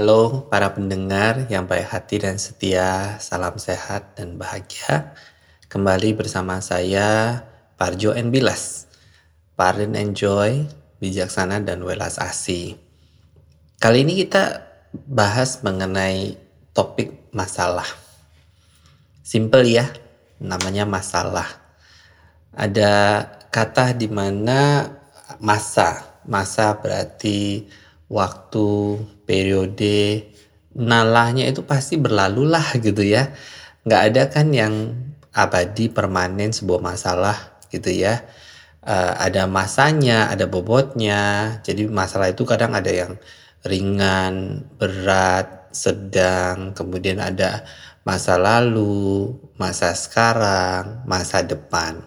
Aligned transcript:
Halo 0.00 0.48
para 0.48 0.72
pendengar 0.72 1.44
yang 1.52 1.68
baik 1.68 1.92
hati 1.92 2.24
dan 2.24 2.40
setia, 2.40 3.20
salam 3.20 3.60
sehat 3.60 4.16
dan 4.16 4.40
bahagia. 4.40 5.12
Kembali 5.68 6.16
bersama 6.16 6.56
saya 6.64 7.44
Parjo 7.76 8.16
and 8.16 8.32
Bilas. 8.32 8.88
Pardon 9.60 9.92
and 9.92 10.16
Joy, 10.16 10.64
bijaksana 11.04 11.60
dan 11.60 11.84
welas 11.84 12.16
asih. 12.16 12.80
Kali 13.76 14.00
ini 14.00 14.24
kita 14.24 14.72
bahas 15.04 15.60
mengenai 15.60 16.32
topik 16.72 17.28
masalah. 17.36 17.84
Simple 19.20 19.68
ya, 19.68 19.84
namanya 20.40 20.88
masalah. 20.88 21.60
Ada 22.56 23.20
kata 23.52 23.92
di 23.92 24.08
mana 24.08 24.88
masa, 25.44 26.24
masa 26.24 26.72
berarti 26.80 27.68
waktu, 28.10 28.98
periode, 29.24 30.26
nalahnya 30.74 31.46
itu 31.46 31.62
pasti 31.62 31.94
berlalu 31.96 32.50
lah 32.50 32.74
gitu 32.76 33.06
ya. 33.06 33.30
Nggak 33.86 34.02
ada 34.12 34.22
kan 34.28 34.50
yang 34.50 34.74
abadi 35.30 35.86
permanen 35.88 36.50
sebuah 36.50 36.82
masalah 36.82 37.38
gitu 37.70 37.94
ya. 37.94 38.26
Uh, 38.82 39.14
ada 39.16 39.46
masanya, 39.46 40.26
ada 40.26 40.50
bobotnya. 40.50 41.56
Jadi 41.62 41.86
masalah 41.86 42.34
itu 42.34 42.42
kadang 42.42 42.74
ada 42.74 42.90
yang 42.90 43.14
ringan, 43.62 44.66
berat, 44.74 45.70
sedang, 45.70 46.74
kemudian 46.74 47.22
ada 47.22 47.62
masa 48.02 48.40
lalu, 48.40 49.36
masa 49.60 49.92
sekarang, 49.94 51.04
masa 51.04 51.44
depan. 51.44 52.00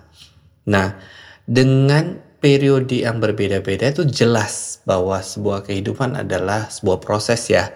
Nah, 0.66 0.98
dengan 1.46 2.23
periode 2.44 3.08
yang 3.08 3.24
berbeda-beda 3.24 3.96
itu 3.96 4.04
jelas 4.04 4.84
bahwa 4.84 5.24
sebuah 5.24 5.64
kehidupan 5.64 6.20
adalah 6.20 6.68
sebuah 6.68 7.00
proses 7.00 7.48
ya. 7.48 7.72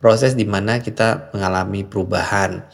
Proses 0.00 0.32
di 0.32 0.48
mana 0.48 0.80
kita 0.80 1.28
mengalami 1.36 1.84
perubahan. 1.84 2.64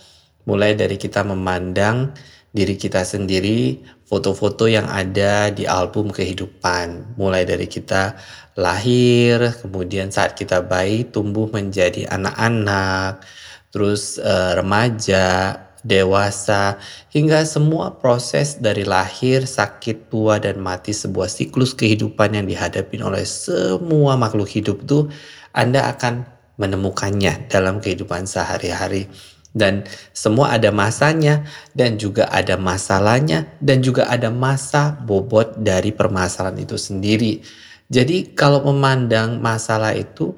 Mulai 0.46 0.78
dari 0.78 0.94
kita 0.94 1.26
memandang 1.26 2.14
diri 2.54 2.78
kita 2.78 3.02
sendiri, 3.02 3.82
foto-foto 4.06 4.70
yang 4.70 4.86
ada 4.86 5.50
di 5.50 5.66
album 5.66 6.14
kehidupan. 6.14 7.18
Mulai 7.18 7.42
dari 7.42 7.66
kita 7.66 8.14
lahir, 8.54 9.58
kemudian 9.66 10.14
saat 10.14 10.38
kita 10.38 10.62
bayi 10.62 11.10
tumbuh 11.10 11.50
menjadi 11.50 12.06
anak-anak, 12.06 13.26
terus 13.74 14.22
uh, 14.22 14.54
remaja, 14.54 15.58
dewasa, 15.82 16.78
hingga 17.10 17.42
semua 17.42 17.98
proses 17.98 18.58
dari 18.58 18.86
lahir, 18.86 19.46
sakit, 19.46 20.08
tua, 20.08 20.38
dan 20.38 20.62
mati 20.62 20.94
sebuah 20.94 21.26
siklus 21.26 21.74
kehidupan 21.74 22.38
yang 22.38 22.46
dihadapi 22.46 23.02
oleh 23.02 23.26
semua 23.26 24.14
makhluk 24.14 24.50
hidup 24.50 24.86
itu 24.86 25.10
Anda 25.50 25.90
akan 25.90 26.26
menemukannya 26.56 27.50
dalam 27.50 27.82
kehidupan 27.82 28.30
sehari-hari. 28.30 29.10
Dan 29.52 29.84
semua 30.16 30.56
ada 30.56 30.72
masanya 30.72 31.44
dan 31.76 32.00
juga 32.00 32.24
ada 32.32 32.56
masalahnya 32.56 33.52
dan 33.60 33.84
juga 33.84 34.08
ada 34.08 34.32
masa 34.32 34.96
bobot 34.96 35.60
dari 35.60 35.92
permasalahan 35.92 36.64
itu 36.64 36.80
sendiri. 36.80 37.44
Jadi 37.92 38.32
kalau 38.32 38.64
memandang 38.72 39.44
masalah 39.44 39.92
itu 39.92 40.32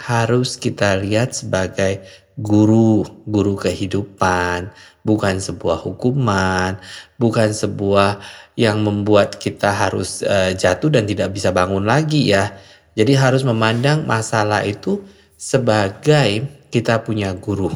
harus 0.00 0.56
kita 0.56 0.96
lihat 0.96 1.36
sebagai 1.36 2.00
guru, 2.34 3.06
guru 3.26 3.54
kehidupan, 3.54 4.74
bukan 5.06 5.38
sebuah 5.38 5.78
hukuman, 5.86 6.82
bukan 7.14 7.54
sebuah 7.54 8.18
yang 8.58 8.82
membuat 8.82 9.38
kita 9.38 9.70
harus 9.70 10.22
uh, 10.26 10.50
jatuh 10.50 10.90
dan 10.90 11.06
tidak 11.06 11.30
bisa 11.30 11.54
bangun 11.54 11.86
lagi 11.86 12.34
ya. 12.34 12.54
Jadi 12.94 13.14
harus 13.14 13.42
memandang 13.42 14.06
masalah 14.06 14.62
itu 14.66 15.02
sebagai 15.34 16.46
kita 16.70 17.02
punya 17.02 17.34
guru, 17.34 17.70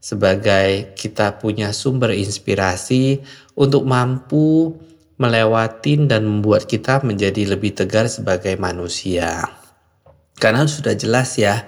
sebagai 0.00 0.92
kita 0.96 1.36
punya 1.40 1.72
sumber 1.72 2.16
inspirasi 2.16 3.20
untuk 3.56 3.84
mampu 3.84 4.76
melewati 5.18 6.08
dan 6.08 6.24
membuat 6.24 6.64
kita 6.64 7.04
menjadi 7.04 7.56
lebih 7.56 7.76
tegar 7.76 8.08
sebagai 8.08 8.56
manusia. 8.56 9.48
Karena 10.38 10.64
sudah 10.64 10.94
jelas 10.94 11.34
ya, 11.36 11.66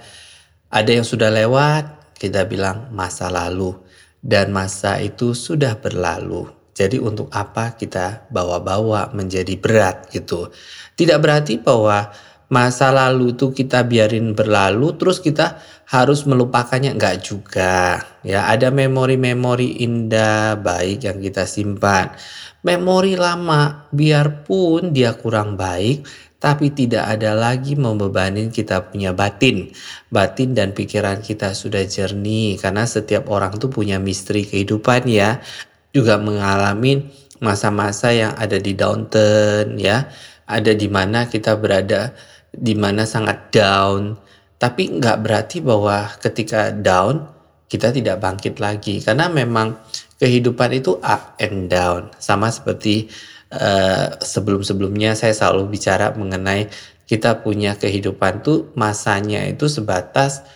ada 0.70 0.90
yang 0.94 1.02
sudah 1.02 1.34
lewat, 1.34 1.99
kita 2.20 2.44
bilang 2.44 2.92
masa 2.92 3.32
lalu 3.32 3.72
dan 4.20 4.52
masa 4.52 5.00
itu 5.00 5.32
sudah 5.32 5.80
berlalu. 5.80 6.52
Jadi 6.76 7.00
untuk 7.00 7.32
apa 7.32 7.74
kita 7.74 8.28
bawa-bawa 8.28 9.16
menjadi 9.16 9.56
berat 9.56 10.12
gitu. 10.12 10.52
Tidak 10.94 11.16
berarti 11.16 11.56
bahwa 11.60 12.12
masa 12.52 12.92
lalu 12.92 13.32
itu 13.32 13.52
kita 13.56 13.84
biarin 13.88 14.36
berlalu 14.36 14.96
terus 15.00 15.18
kita 15.24 15.60
harus 15.88 16.28
melupakannya 16.28 16.94
enggak 16.94 17.24
juga. 17.24 18.04
Ya, 18.20 18.46
ada 18.46 18.68
memori-memori 18.68 19.80
indah 19.80 20.60
baik 20.60 21.08
yang 21.08 21.18
kita 21.18 21.48
simpan. 21.48 22.12
Memori 22.60 23.16
lama 23.16 23.88
biarpun 23.90 24.92
dia 24.92 25.16
kurang 25.16 25.56
baik 25.56 26.29
tapi 26.40 26.72
tidak 26.72 27.04
ada 27.04 27.36
lagi 27.36 27.76
membebani 27.76 28.48
kita 28.48 28.88
punya 28.88 29.12
batin. 29.12 29.68
Batin 30.08 30.56
dan 30.56 30.72
pikiran 30.72 31.20
kita 31.20 31.52
sudah 31.52 31.84
jernih 31.84 32.56
karena 32.56 32.88
setiap 32.88 33.28
orang 33.28 33.60
tuh 33.60 33.68
punya 33.68 34.00
misteri 34.00 34.48
kehidupan 34.48 35.04
ya. 35.04 35.44
Juga 35.92 36.16
mengalami 36.16 37.12
masa-masa 37.44 38.08
yang 38.16 38.32
ada 38.40 38.56
di 38.56 38.72
downturn 38.72 39.76
ya. 39.76 40.08
Ada 40.48 40.72
di 40.72 40.88
mana 40.88 41.28
kita 41.28 41.60
berada 41.60 42.16
di 42.56 42.72
mana 42.72 43.04
sangat 43.04 43.52
down. 43.52 44.16
Tapi 44.56 44.96
nggak 44.96 45.20
berarti 45.20 45.60
bahwa 45.60 46.08
ketika 46.24 46.72
down 46.72 47.28
kita 47.68 47.92
tidak 47.92 48.16
bangkit 48.16 48.56
lagi 48.58 49.04
karena 49.04 49.28
memang 49.28 49.76
kehidupan 50.16 50.72
itu 50.72 50.96
up 51.04 51.36
and 51.36 51.68
down 51.68 52.08
sama 52.16 52.48
seperti 52.48 53.12
uh, 53.54 54.18
sebelum-sebelumnya 54.22 55.18
saya 55.18 55.34
selalu 55.34 55.74
bicara 55.74 56.14
mengenai 56.14 56.70
kita 57.10 57.42
punya 57.42 57.74
kehidupan 57.74 58.46
tuh 58.46 58.70
masanya 58.78 59.42
itu 59.50 59.66
sebatas 59.66 60.46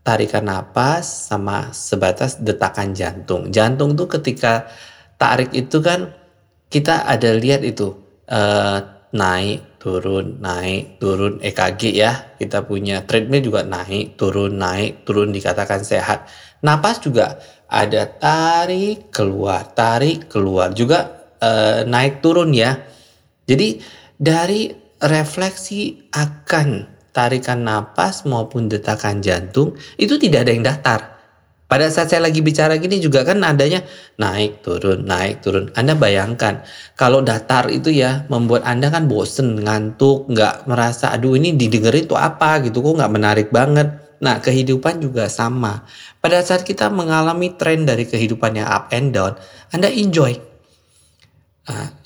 tarikan 0.00 0.48
napas 0.48 1.28
sama 1.28 1.68
sebatas 1.76 2.40
detakan 2.40 2.96
jantung. 2.96 3.52
Jantung 3.52 3.92
tuh 3.92 4.08
ketika 4.08 4.64
tarik 5.20 5.52
itu 5.52 5.84
kan 5.84 6.16
kita 6.72 7.04
ada 7.04 7.36
lihat 7.36 7.60
itu 7.60 7.92
uh, 8.32 8.80
naik 9.12 9.80
turun 9.80 10.40
naik 10.40 10.96
turun 10.96 11.40
EKG 11.44 11.82
ya 11.92 12.36
kita 12.40 12.64
punya 12.64 13.04
treadmill 13.04 13.44
juga 13.44 13.60
naik 13.68 14.16
turun 14.16 14.56
naik 14.56 15.04
turun 15.04 15.28
dikatakan 15.28 15.84
sehat. 15.84 16.24
Napas 16.64 17.04
juga 17.04 17.36
ada 17.68 18.08
tarik 18.08 19.12
keluar 19.12 19.68
tarik 19.76 20.32
keluar 20.32 20.72
juga 20.72 21.17
uh, 21.42 21.86
naik 21.86 22.20
turun 22.20 22.54
ya. 22.54 22.78
Jadi 23.48 23.80
dari 24.18 24.68
refleksi 24.98 26.10
akan 26.10 26.98
tarikan 27.14 27.66
napas 27.66 28.22
maupun 28.26 28.70
detakan 28.70 29.18
jantung 29.18 29.74
itu 29.98 30.18
tidak 30.18 30.46
ada 30.46 30.52
yang 30.54 30.64
datar. 30.66 31.00
Pada 31.68 31.84
saat 31.92 32.08
saya 32.08 32.24
lagi 32.24 32.40
bicara 32.40 32.80
gini 32.80 32.96
juga 32.96 33.28
kan 33.28 33.44
adanya 33.44 33.84
naik 34.16 34.64
turun 34.64 35.04
naik 35.04 35.44
turun. 35.44 35.68
Anda 35.76 35.92
bayangkan 35.92 36.64
kalau 36.96 37.20
datar 37.20 37.68
itu 37.68 37.92
ya 37.92 38.24
membuat 38.32 38.64
Anda 38.64 38.88
kan 38.88 39.04
bosen 39.04 39.60
ngantuk 39.60 40.32
nggak 40.32 40.64
merasa 40.64 41.12
aduh 41.12 41.36
ini 41.36 41.52
didengerin 41.60 42.08
tuh 42.08 42.16
apa 42.16 42.64
gitu 42.64 42.80
kok 42.80 42.96
nggak 42.96 43.12
menarik 43.12 43.48
banget. 43.52 44.00
Nah 44.24 44.40
kehidupan 44.40 45.04
juga 45.04 45.28
sama. 45.28 45.84
Pada 46.24 46.40
saat 46.40 46.64
kita 46.64 46.88
mengalami 46.88 47.52
tren 47.60 47.84
dari 47.84 48.08
kehidupan 48.08 48.56
yang 48.56 48.68
up 48.72 48.88
and 48.88 49.12
down, 49.12 49.36
Anda 49.68 49.92
enjoy 49.92 50.47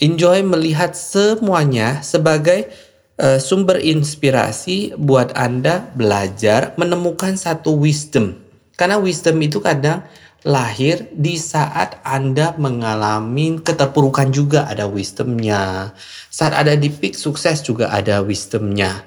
enjoy 0.02 0.42
melihat 0.42 0.94
semuanya 0.94 2.02
sebagai 2.02 2.70
uh, 3.18 3.38
sumber 3.38 3.78
inspirasi 3.78 4.96
buat 4.98 5.34
Anda 5.38 5.90
belajar 5.94 6.74
menemukan 6.74 7.38
satu 7.38 7.76
wisdom. 7.78 8.38
Karena 8.74 8.98
wisdom 8.98 9.38
itu 9.38 9.62
kadang 9.62 10.02
lahir 10.42 11.06
di 11.14 11.38
saat 11.38 12.02
Anda 12.02 12.58
mengalami 12.58 13.62
keterpurukan 13.62 14.34
juga 14.34 14.66
ada 14.66 14.90
wisdomnya. 14.90 15.94
Saat 16.28 16.58
ada 16.58 16.74
di 16.74 16.90
peak 16.90 17.14
sukses 17.14 17.62
juga 17.62 17.94
ada 17.94 18.22
wisdomnya. 18.26 19.06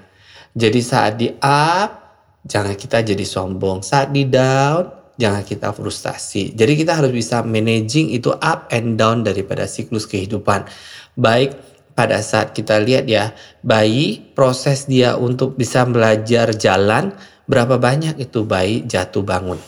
Jadi 0.56 0.80
saat 0.80 1.20
di 1.20 1.28
up, 1.44 1.90
jangan 2.48 2.80
kita 2.80 3.04
jadi 3.04 3.26
sombong. 3.28 3.84
Saat 3.84 4.16
di 4.16 4.24
down, 4.24 5.05
jangan 5.16 5.44
kita 5.44 5.72
frustasi. 5.72 6.52
Jadi 6.56 6.74
kita 6.76 7.00
harus 7.00 7.12
bisa 7.12 7.42
managing 7.44 8.12
itu 8.12 8.32
up 8.32 8.68
and 8.72 9.00
down 9.00 9.24
daripada 9.24 9.68
siklus 9.68 10.08
kehidupan. 10.08 10.68
Baik 11.16 11.56
pada 11.96 12.20
saat 12.20 12.52
kita 12.52 12.76
lihat 12.84 13.08
ya, 13.08 13.32
bayi 13.64 14.20
proses 14.36 14.86
dia 14.86 15.16
untuk 15.16 15.56
bisa 15.56 15.88
belajar 15.88 16.52
jalan, 16.56 17.16
berapa 17.48 17.80
banyak 17.80 18.20
itu 18.20 18.44
bayi 18.44 18.84
jatuh 18.84 19.24
bangun. 19.24 19.60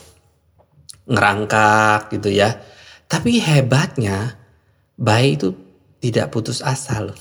Ngerangkak 1.07 2.11
gitu 2.11 2.29
ya. 2.31 2.59
Tapi 3.07 3.39
hebatnya 3.39 4.35
bayi 4.99 5.39
itu 5.39 5.55
tidak 6.03 6.35
putus 6.35 6.59
asa 6.59 6.99
loh. 6.99 7.17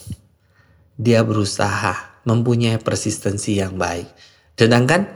Dia 0.98 1.22
berusaha 1.22 2.22
mempunyai 2.26 2.82
persistensi 2.82 3.62
yang 3.62 3.78
baik. 3.78 4.10
Sedangkan 4.58 5.06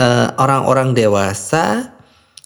uh, 0.00 0.32
orang-orang 0.40 0.96
dewasa 0.96 1.95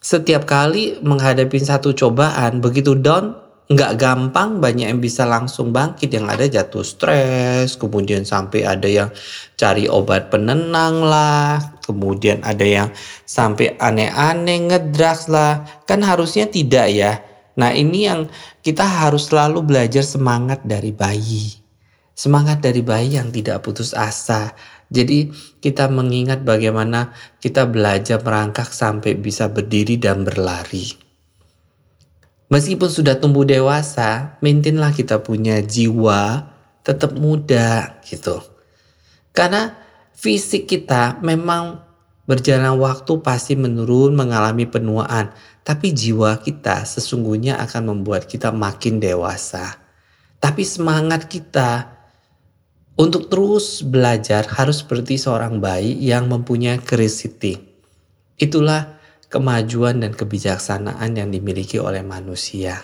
setiap 0.01 0.49
kali 0.49 0.97
menghadapi 1.05 1.61
satu 1.61 1.93
cobaan 1.93 2.65
begitu 2.65 2.97
down 2.97 3.37
nggak 3.71 4.03
gampang 4.03 4.59
banyak 4.59 4.91
yang 4.91 4.99
bisa 4.99 5.23
langsung 5.29 5.71
bangkit. 5.71 6.11
Yang 6.11 6.27
ada 6.27 6.45
jatuh 6.51 6.83
stres 6.83 7.79
kemudian 7.79 8.27
sampai 8.27 8.67
ada 8.67 8.89
yang 8.91 9.15
cari 9.55 9.87
obat 9.87 10.33
penenang 10.33 11.07
lah 11.07 11.79
kemudian 11.87 12.43
ada 12.43 12.67
yang 12.67 12.89
sampai 13.23 13.79
aneh-aneh 13.79 14.73
ngedrugs 14.73 15.31
lah. 15.31 15.63
Kan 15.87 16.03
harusnya 16.03 16.51
tidak 16.51 16.91
ya. 16.91 17.23
Nah 17.61 17.71
ini 17.71 18.11
yang 18.11 18.27
kita 18.65 18.83
harus 18.83 19.31
selalu 19.31 19.63
belajar 19.63 20.03
semangat 20.03 20.67
dari 20.67 20.91
bayi. 20.91 21.61
Semangat 22.17 22.59
dari 22.59 22.83
bayi 22.83 23.17
yang 23.17 23.31
tidak 23.31 23.63
putus 23.63 23.95
asa 23.95 24.53
jadi 24.91 25.31
kita 25.63 25.87
mengingat 25.87 26.43
bagaimana 26.43 27.15
kita 27.39 27.65
belajar 27.71 28.19
merangkak 28.21 28.69
sampai 28.75 29.15
bisa 29.15 29.47
berdiri 29.47 29.97
dan 29.97 30.27
berlari 30.27 31.11
Meskipun 32.51 32.91
sudah 32.91 33.15
tumbuh 33.15 33.47
dewasa, 33.47 34.35
maintainlah 34.43 34.91
kita 34.91 35.23
punya 35.23 35.63
jiwa 35.63 36.51
tetap 36.83 37.15
muda 37.15 38.03
gitu. 38.03 38.43
Karena 39.31 39.79
fisik 40.19 40.67
kita 40.67 41.23
memang 41.23 41.79
berjalan 42.27 42.75
waktu 42.75 43.23
pasti 43.23 43.55
menurun 43.55 44.19
mengalami 44.19 44.67
penuaan, 44.67 45.31
tapi 45.63 45.95
jiwa 45.95 46.43
kita 46.43 46.83
sesungguhnya 46.83 47.55
akan 47.63 47.95
membuat 47.95 48.27
kita 48.27 48.51
makin 48.51 48.99
dewasa. 48.99 49.79
Tapi 50.43 50.67
semangat 50.67 51.31
kita 51.31 52.00
untuk 52.99 53.31
terus 53.31 53.87
belajar 53.87 54.47
harus 54.57 54.83
seperti 54.83 55.21
seorang 55.21 55.63
bayi 55.63 55.95
yang 56.01 56.27
mempunyai 56.27 56.83
curiosity. 56.83 57.59
Itulah 58.41 58.99
kemajuan 59.31 60.03
dan 60.03 60.13
kebijaksanaan 60.17 61.15
yang 61.15 61.31
dimiliki 61.31 61.79
oleh 61.79 62.03
manusia. 62.03 62.83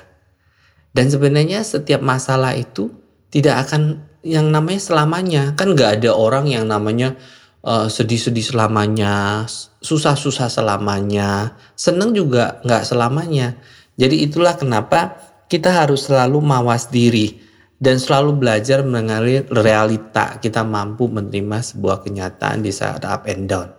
Dan 0.94 1.12
sebenarnya 1.12 1.60
setiap 1.66 2.00
masalah 2.00 2.56
itu 2.56 2.88
tidak 3.28 3.68
akan 3.68 4.06
yang 4.24 4.48
namanya 4.48 4.80
selamanya. 4.80 5.42
Kan 5.58 5.76
nggak 5.76 6.00
ada 6.00 6.16
orang 6.16 6.48
yang 6.48 6.64
namanya 6.64 7.18
uh, 7.66 7.90
sedih-sedih 7.90 8.54
selamanya, 8.54 9.44
susah-susah 9.82 10.48
selamanya, 10.48 11.58
seneng 11.74 12.16
juga 12.16 12.62
nggak 12.64 12.82
selamanya. 12.86 13.58
Jadi 13.98 14.24
itulah 14.24 14.56
kenapa 14.56 15.20
kita 15.50 15.72
harus 15.72 16.08
selalu 16.08 16.40
mawas 16.42 16.88
diri 16.88 17.45
dan 17.76 17.96
selalu 18.00 18.40
belajar 18.40 18.84
mengenali 18.84 19.44
realita. 19.48 20.40
Kita 20.40 20.64
mampu 20.64 21.08
menerima 21.08 21.58
sebuah 21.60 22.04
kenyataan 22.04 22.64
di 22.64 22.72
saat 22.72 23.04
up 23.04 23.28
and 23.28 23.48
down. 23.48 23.72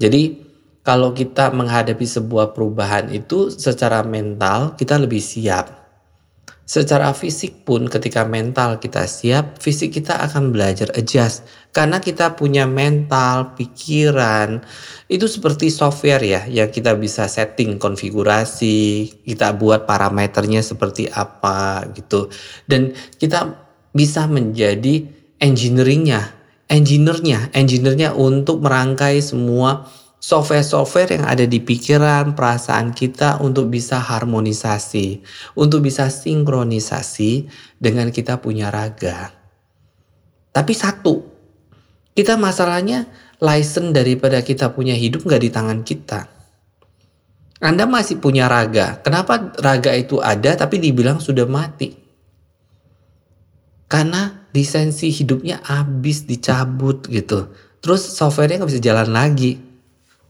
Jadi 0.00 0.40
kalau 0.84 1.16
kita 1.16 1.48
menghadapi 1.52 2.04
sebuah 2.04 2.52
perubahan 2.52 3.08
itu 3.08 3.48
secara 3.48 4.04
mental 4.04 4.76
kita 4.76 5.00
lebih 5.00 5.20
siap. 5.20 5.83
Secara 6.64 7.12
fisik 7.12 7.68
pun 7.68 7.92
ketika 7.92 8.24
mental 8.24 8.80
kita 8.80 9.04
siap, 9.04 9.60
fisik 9.60 10.00
kita 10.00 10.16
akan 10.16 10.48
belajar 10.48 10.88
adjust. 10.96 11.44
Karena 11.76 12.00
kita 12.00 12.40
punya 12.40 12.64
mental, 12.64 13.52
pikiran, 13.52 14.64
itu 15.12 15.28
seperti 15.28 15.68
software 15.68 16.24
ya 16.24 16.48
yang 16.48 16.72
kita 16.72 16.96
bisa 16.96 17.28
setting 17.28 17.76
konfigurasi, 17.76 19.12
kita 19.28 19.52
buat 19.60 19.84
parameternya 19.84 20.64
seperti 20.64 21.04
apa 21.12 21.84
gitu. 21.92 22.32
Dan 22.64 22.96
kita 23.20 23.60
bisa 23.92 24.24
menjadi 24.24 25.04
engineeringnya, 25.44 26.32
engineernya, 26.72 27.52
engineernya 27.52 28.16
untuk 28.16 28.64
merangkai 28.64 29.20
semua 29.20 29.84
software-software 30.24 31.20
yang 31.20 31.24
ada 31.28 31.44
di 31.44 31.60
pikiran, 31.60 32.32
perasaan 32.32 32.96
kita 32.96 33.44
untuk 33.44 33.68
bisa 33.68 34.00
harmonisasi, 34.00 35.20
untuk 35.52 35.84
bisa 35.84 36.08
sinkronisasi 36.08 37.52
dengan 37.76 38.08
kita 38.08 38.40
punya 38.40 38.72
raga. 38.72 39.36
Tapi 40.48 40.72
satu, 40.72 41.20
kita 42.16 42.40
masalahnya 42.40 43.04
license 43.36 43.92
daripada 43.92 44.40
kita 44.40 44.72
punya 44.72 44.96
hidup 44.96 45.28
nggak 45.28 45.42
di 45.44 45.50
tangan 45.52 45.80
kita. 45.84 46.20
Anda 47.60 47.84
masih 47.84 48.16
punya 48.16 48.48
raga. 48.48 49.04
Kenapa 49.04 49.52
raga 49.60 49.92
itu 49.92 50.24
ada 50.24 50.56
tapi 50.56 50.80
dibilang 50.80 51.20
sudah 51.20 51.44
mati? 51.44 51.92
Karena 53.88 54.48
lisensi 54.56 55.12
hidupnya 55.12 55.60
habis 55.68 56.24
dicabut 56.24 57.04
gitu. 57.12 57.52
Terus 57.84 58.00
softwarenya 58.16 58.64
nggak 58.64 58.72
bisa 58.72 58.84
jalan 58.84 59.12
lagi 59.12 59.73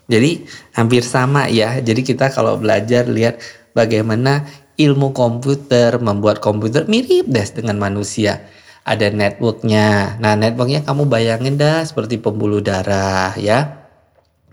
jadi 0.05 0.45
hampir 0.77 1.01
sama 1.01 1.49
ya. 1.49 1.81
Jadi 1.81 2.05
kita 2.05 2.29
kalau 2.29 2.61
belajar 2.61 3.09
lihat 3.09 3.41
bagaimana 3.73 4.45
ilmu 4.77 5.17
komputer 5.17 5.97
membuat 6.03 6.45
komputer 6.45 6.85
mirip 6.91 7.25
deh 7.31 7.49
dengan 7.55 7.81
manusia. 7.81 8.45
Ada 8.85 9.09
networknya. 9.09 10.21
Nah 10.21 10.37
networknya 10.37 10.85
kamu 10.85 11.09
bayangin 11.09 11.57
dah 11.57 11.81
seperti 11.89 12.21
pembuluh 12.21 12.61
darah 12.61 13.33
ya. 13.41 13.89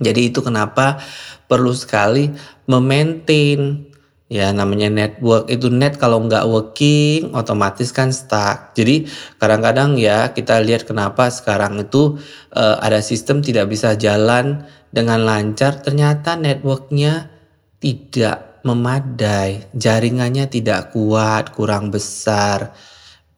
Jadi 0.01 0.31
itu 0.31 0.39
kenapa 0.39 1.03
perlu 1.51 1.75
sekali 1.75 2.31
memaintain 2.65 3.91
ya 4.31 4.55
namanya 4.55 4.87
network 4.87 5.51
itu 5.51 5.67
net 5.67 5.99
kalau 5.99 6.23
nggak 6.23 6.47
working 6.47 7.35
otomatis 7.35 7.91
kan 7.91 8.15
stuck 8.15 8.71
jadi 8.71 9.03
kadang-kadang 9.35 9.99
ya 9.99 10.31
kita 10.31 10.63
lihat 10.63 10.87
kenapa 10.87 11.27
sekarang 11.27 11.83
itu 11.83 12.15
uh, 12.55 12.79
ada 12.79 13.03
sistem 13.03 13.43
tidak 13.43 13.67
bisa 13.67 13.91
jalan 13.99 14.63
dengan 14.91 15.23
lancar 15.23 15.79
ternyata 15.79 16.35
networknya 16.35 17.31
tidak 17.79 18.61
memadai 18.61 19.71
jaringannya 19.73 20.45
tidak 20.51 20.93
kuat 20.93 21.55
kurang 21.55 21.89
besar 21.89 22.75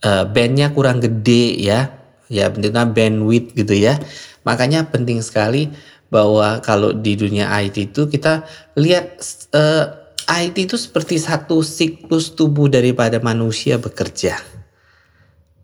uh, 0.04 0.28
bandnya 0.28 0.74
kurang 0.76 1.00
gede 1.00 1.56
ya 1.62 1.94
ya 2.28 2.50
bentuknya 2.52 2.90
bandwidth 2.90 3.56
gitu 3.56 3.78
ya 3.78 3.96
makanya 4.44 4.90
penting 4.90 5.24
sekali 5.24 5.72
bahwa 6.14 6.62
kalau 6.62 6.94
di 6.94 7.18
dunia 7.18 7.50
IT 7.64 7.94
itu 7.94 8.06
kita 8.06 8.46
lihat 8.78 9.18
uh, 9.58 10.04
IT 10.30 10.56
itu 10.70 10.78
seperti 10.80 11.20
satu 11.20 11.66
siklus 11.66 12.38
tubuh 12.38 12.72
daripada 12.72 13.20
manusia 13.20 13.76
bekerja. 13.76 14.40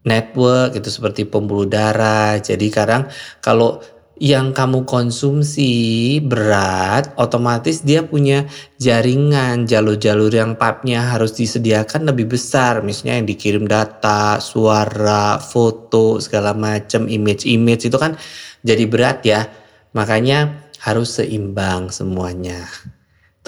Network 0.03 0.74
itu 0.80 0.89
seperti 0.89 1.30
pembuluh 1.30 1.69
darah. 1.69 2.39
Jadi 2.41 2.67
kadang 2.74 3.08
kalau 3.39 3.79
yang 4.19 4.51
kamu 4.51 4.83
konsumsi 4.83 6.19
berat, 6.19 7.15
otomatis 7.15 7.79
dia 7.88 8.03
punya 8.03 8.43
jaringan, 8.75 9.63
jalur-jalur 9.63 10.27
yang 10.27 10.59
papnya 10.59 11.15
harus 11.15 11.31
disediakan 11.39 12.11
lebih 12.11 12.35
besar. 12.35 12.83
Misalnya 12.83 13.23
yang 13.23 13.27
dikirim 13.31 13.63
data, 13.63 14.43
suara, 14.43 15.39
foto, 15.39 16.19
segala 16.19 16.51
macam, 16.51 17.07
image-image 17.07 17.88
itu 17.88 17.95
kan 17.95 18.19
jadi 18.59 18.83
berat 18.91 19.23
ya. 19.23 19.47
Makanya 19.95 20.67
harus 20.83 21.15
seimbang 21.15 21.88
semuanya. 21.88 22.67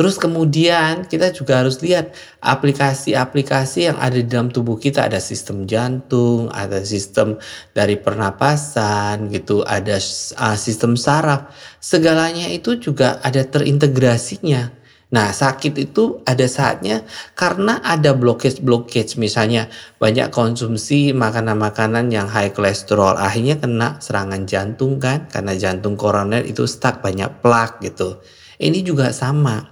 Terus 0.02 0.18
kemudian 0.18 1.06
kita 1.06 1.30
juga 1.30 1.62
harus 1.62 1.78
lihat 1.86 2.18
aplikasi-aplikasi 2.42 3.86
yang 3.86 4.02
ada 4.02 4.18
di 4.18 4.26
dalam 4.26 4.50
tubuh 4.50 4.82
kita 4.82 5.06
ada 5.06 5.22
sistem 5.22 5.70
jantung, 5.70 6.50
ada 6.50 6.82
sistem 6.82 7.38
dari 7.78 8.02
pernapasan 8.02 9.30
gitu, 9.30 9.62
ada 9.62 10.02
uh, 10.42 10.58
sistem 10.58 10.98
saraf. 10.98 11.54
Segalanya 11.78 12.50
itu 12.50 12.82
juga 12.82 13.22
ada 13.22 13.46
terintegrasinya. 13.46 14.74
Nah, 15.14 15.30
sakit 15.30 15.78
itu 15.78 16.26
ada 16.26 16.50
saatnya 16.50 17.06
karena 17.38 17.78
ada 17.86 18.18
blockage-blockage 18.18 19.22
misalnya 19.22 19.70
banyak 20.02 20.34
konsumsi 20.34 21.14
makanan-makanan 21.14 22.10
yang 22.10 22.26
high 22.26 22.50
kolesterol 22.50 23.22
akhirnya 23.22 23.62
kena 23.62 24.02
serangan 24.02 24.50
jantung 24.50 24.98
kan 24.98 25.30
karena 25.30 25.54
jantung 25.54 25.94
koroner 25.94 26.42
itu 26.42 26.66
stuck 26.66 27.06
banyak 27.06 27.30
plak 27.46 27.86
gitu. 27.86 28.18
Ini 28.58 28.82
juga 28.82 29.14
sama 29.14 29.71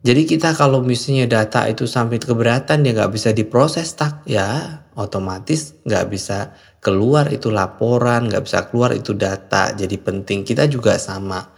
jadi 0.00 0.24
kita 0.24 0.56
kalau 0.56 0.80
misalnya 0.80 1.28
data 1.28 1.68
itu 1.68 1.84
sampai 1.84 2.16
keberatan 2.16 2.80
dia 2.80 2.96
nggak 2.96 3.12
bisa 3.12 3.36
diproses 3.36 3.92
tak? 3.92 4.24
Ya 4.24 4.80
otomatis 4.96 5.76
nggak 5.84 6.06
bisa 6.08 6.56
keluar 6.80 7.28
itu 7.28 7.52
laporan 7.52 8.32
nggak 8.32 8.48
bisa 8.48 8.64
keluar 8.72 8.96
itu 8.96 9.12
data. 9.12 9.76
Jadi 9.76 10.00
penting 10.00 10.40
kita 10.48 10.64
juga 10.72 10.96
sama. 10.96 11.52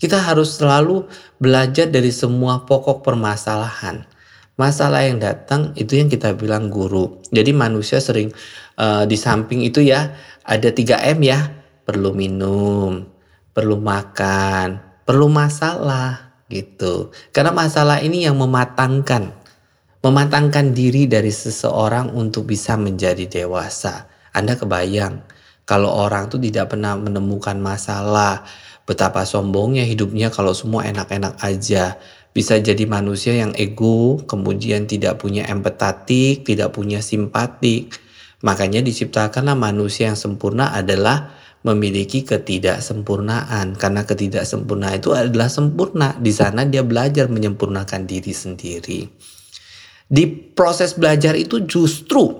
Kita 0.00 0.18
harus 0.18 0.58
selalu 0.58 1.06
belajar 1.38 1.86
dari 1.86 2.10
semua 2.10 2.66
pokok 2.66 3.06
permasalahan. 3.06 4.02
Masalah 4.58 5.06
yang 5.06 5.22
datang 5.22 5.70
itu 5.78 5.94
yang 5.94 6.10
kita 6.10 6.34
bilang 6.34 6.72
guru. 6.74 7.22
Jadi 7.30 7.54
manusia 7.54 8.02
sering 8.02 8.34
uh, 8.82 9.06
di 9.06 9.14
samping 9.14 9.62
itu 9.62 9.78
ya 9.78 10.10
ada 10.42 10.68
3 10.74 11.06
M 11.14 11.18
ya. 11.22 11.38
Perlu 11.86 12.10
minum 12.18 13.20
perlu 13.50 13.76
makan 13.76 14.78
perlu 15.02 15.26
masalah 15.26 16.29
gitu. 16.50 17.14
Karena 17.30 17.54
masalah 17.54 18.02
ini 18.02 18.26
yang 18.26 18.34
mematangkan 18.36 19.38
mematangkan 20.00 20.72
diri 20.72 21.04
dari 21.04 21.28
seseorang 21.28 22.10
untuk 22.16 22.48
bisa 22.48 22.74
menjadi 22.74 23.28
dewasa. 23.28 24.08
Anda 24.34 24.56
kebayang 24.56 25.22
kalau 25.68 25.92
orang 25.92 26.32
tuh 26.32 26.40
tidak 26.42 26.72
pernah 26.72 26.96
menemukan 26.96 27.60
masalah, 27.60 28.42
Betapa 28.90 29.22
sombongnya 29.22 29.86
hidupnya 29.86 30.34
kalau 30.34 30.50
semua 30.50 30.82
enak-enak 30.82 31.38
aja. 31.46 31.94
Bisa 32.34 32.58
jadi 32.58 32.90
manusia 32.90 33.38
yang 33.38 33.54
ego, 33.54 34.18
kemudian 34.26 34.90
tidak 34.90 35.22
punya 35.22 35.46
empatik, 35.46 36.42
tidak 36.42 36.74
punya 36.74 36.98
simpatik. 36.98 37.94
Makanya 38.42 38.82
diciptakanlah 38.82 39.54
manusia 39.54 40.10
yang 40.10 40.18
sempurna 40.18 40.74
adalah 40.74 41.38
memiliki 41.60 42.24
ketidaksempurnaan 42.24 43.76
karena 43.76 44.08
ketidaksempurnaan 44.08 44.96
itu 44.96 45.12
adalah 45.12 45.52
sempurna 45.52 46.16
di 46.16 46.32
sana 46.32 46.64
dia 46.64 46.80
belajar 46.80 47.28
menyempurnakan 47.28 48.08
diri 48.08 48.32
sendiri 48.32 49.00
di 50.08 50.24
proses 50.56 50.96
belajar 50.96 51.36
itu 51.36 51.64
justru 51.68 52.32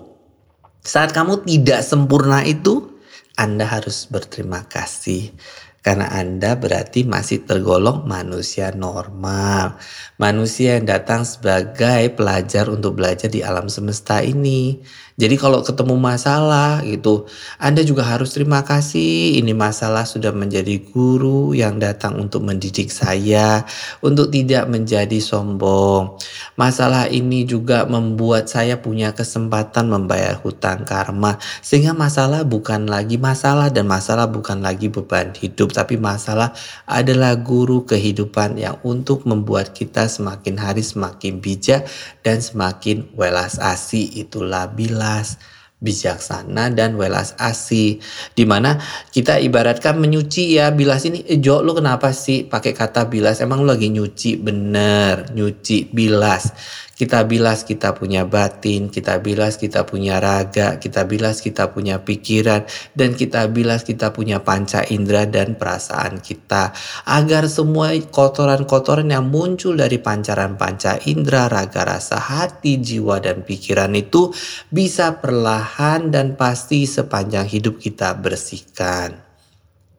saat 0.80 1.12
kamu 1.12 1.44
tidak 1.44 1.84
sempurna 1.84 2.40
itu 2.48 2.96
anda 3.36 3.68
harus 3.68 4.08
berterima 4.08 4.64
kasih 4.64 5.36
karena 5.80 6.12
Anda 6.12 6.60
berarti 6.60 7.08
masih 7.08 7.48
tergolong 7.48 8.04
manusia 8.04 8.68
normal. 8.76 9.80
Manusia 10.20 10.76
yang 10.76 10.84
datang 10.84 11.24
sebagai 11.24 12.12
pelajar 12.12 12.68
untuk 12.68 13.00
belajar 13.00 13.32
di 13.32 13.40
alam 13.40 13.72
semesta 13.72 14.20
ini. 14.20 14.76
Jadi 15.20 15.36
kalau 15.36 15.60
ketemu 15.60 16.00
masalah 16.00 16.80
gitu, 16.80 17.28
Anda 17.60 17.84
juga 17.84 18.08
harus 18.08 18.32
terima 18.32 18.64
kasih. 18.64 19.36
Ini 19.36 19.52
masalah 19.52 20.08
sudah 20.08 20.32
menjadi 20.32 20.80
guru 20.80 21.52
yang 21.52 21.76
datang 21.76 22.16
untuk 22.16 22.40
mendidik 22.40 22.88
saya, 22.88 23.68
untuk 24.00 24.32
tidak 24.32 24.64
menjadi 24.72 25.20
sombong. 25.20 26.16
Masalah 26.56 27.12
ini 27.12 27.44
juga 27.44 27.84
membuat 27.84 28.48
saya 28.48 28.80
punya 28.80 29.12
kesempatan 29.12 29.92
membayar 29.92 30.40
hutang 30.40 30.88
karma, 30.88 31.36
sehingga 31.60 31.92
masalah 31.92 32.40
bukan 32.48 32.88
lagi 32.88 33.20
masalah 33.20 33.68
dan 33.68 33.92
masalah 33.92 34.24
bukan 34.24 34.64
lagi 34.64 34.88
beban 34.88 35.36
hidup, 35.36 35.76
tapi 35.76 36.00
masalah 36.00 36.56
adalah 36.88 37.36
guru 37.36 37.84
kehidupan 37.84 38.56
yang 38.56 38.80
untuk 38.80 39.28
membuat 39.28 39.76
kita 39.76 40.08
semakin 40.08 40.56
hari 40.56 40.80
semakin 40.80 41.44
bijak 41.44 41.84
dan 42.24 42.40
semakin 42.40 43.04
welas 43.12 43.60
asih. 43.60 44.08
Itulah 44.16 44.64
bila 44.72 45.10
welas, 45.11 45.43
bijaksana 45.83 46.71
dan 46.71 46.95
welas 46.95 47.35
asih. 47.35 47.99
Di 48.37 48.47
mana 48.47 48.79
kita 49.11 49.43
ibaratkan 49.43 49.99
menyuci 49.99 50.55
ya 50.55 50.71
bilas 50.71 51.02
ini, 51.09 51.26
eh, 51.26 51.43
Jo 51.43 51.67
lu 51.67 51.75
kenapa 51.75 52.14
sih 52.14 52.47
pakai 52.47 52.71
kata 52.76 53.11
bilas? 53.11 53.43
Emang 53.43 53.67
lu 53.67 53.69
lagi 53.75 53.90
nyuci 53.90 54.38
bener, 54.38 55.35
nyuci 55.35 55.90
bilas. 55.90 56.55
Kita 57.00 57.25
bilas 57.25 57.64
kita 57.64 57.97
punya 57.97 58.28
batin, 58.28 58.92
kita 58.92 59.25
bilas 59.25 59.57
kita 59.57 59.88
punya 59.88 60.21
raga, 60.21 60.76
kita 60.76 61.09
bilas 61.09 61.40
kita 61.40 61.73
punya 61.73 62.04
pikiran, 62.04 62.69
dan 62.92 63.16
kita 63.16 63.49
bilas 63.49 63.88
kita 63.88 64.12
punya 64.12 64.45
panca 64.45 64.85
indera 64.85 65.25
dan 65.25 65.57
perasaan 65.57 66.21
kita. 66.21 66.76
Agar 67.09 67.49
semua 67.49 67.97
kotoran-kotoran 67.97 69.09
yang 69.09 69.33
muncul 69.33 69.80
dari 69.80 69.97
pancaran 69.97 70.61
panca 70.61 71.00
indera, 71.09 71.49
raga, 71.49 71.88
rasa, 71.88 72.21
hati, 72.21 72.76
jiwa, 72.76 73.16
dan 73.25 73.49
pikiran 73.49 73.97
itu 73.97 74.37
bisa 74.69 75.25
perlahan 75.25 76.12
dan 76.12 76.37
pasti 76.37 76.85
sepanjang 76.85 77.49
hidup 77.49 77.80
kita 77.80 78.12
bersihkan. 78.12 79.16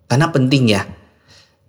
Karena 0.05 0.29
penting 0.29 0.69
ya, 0.69 0.85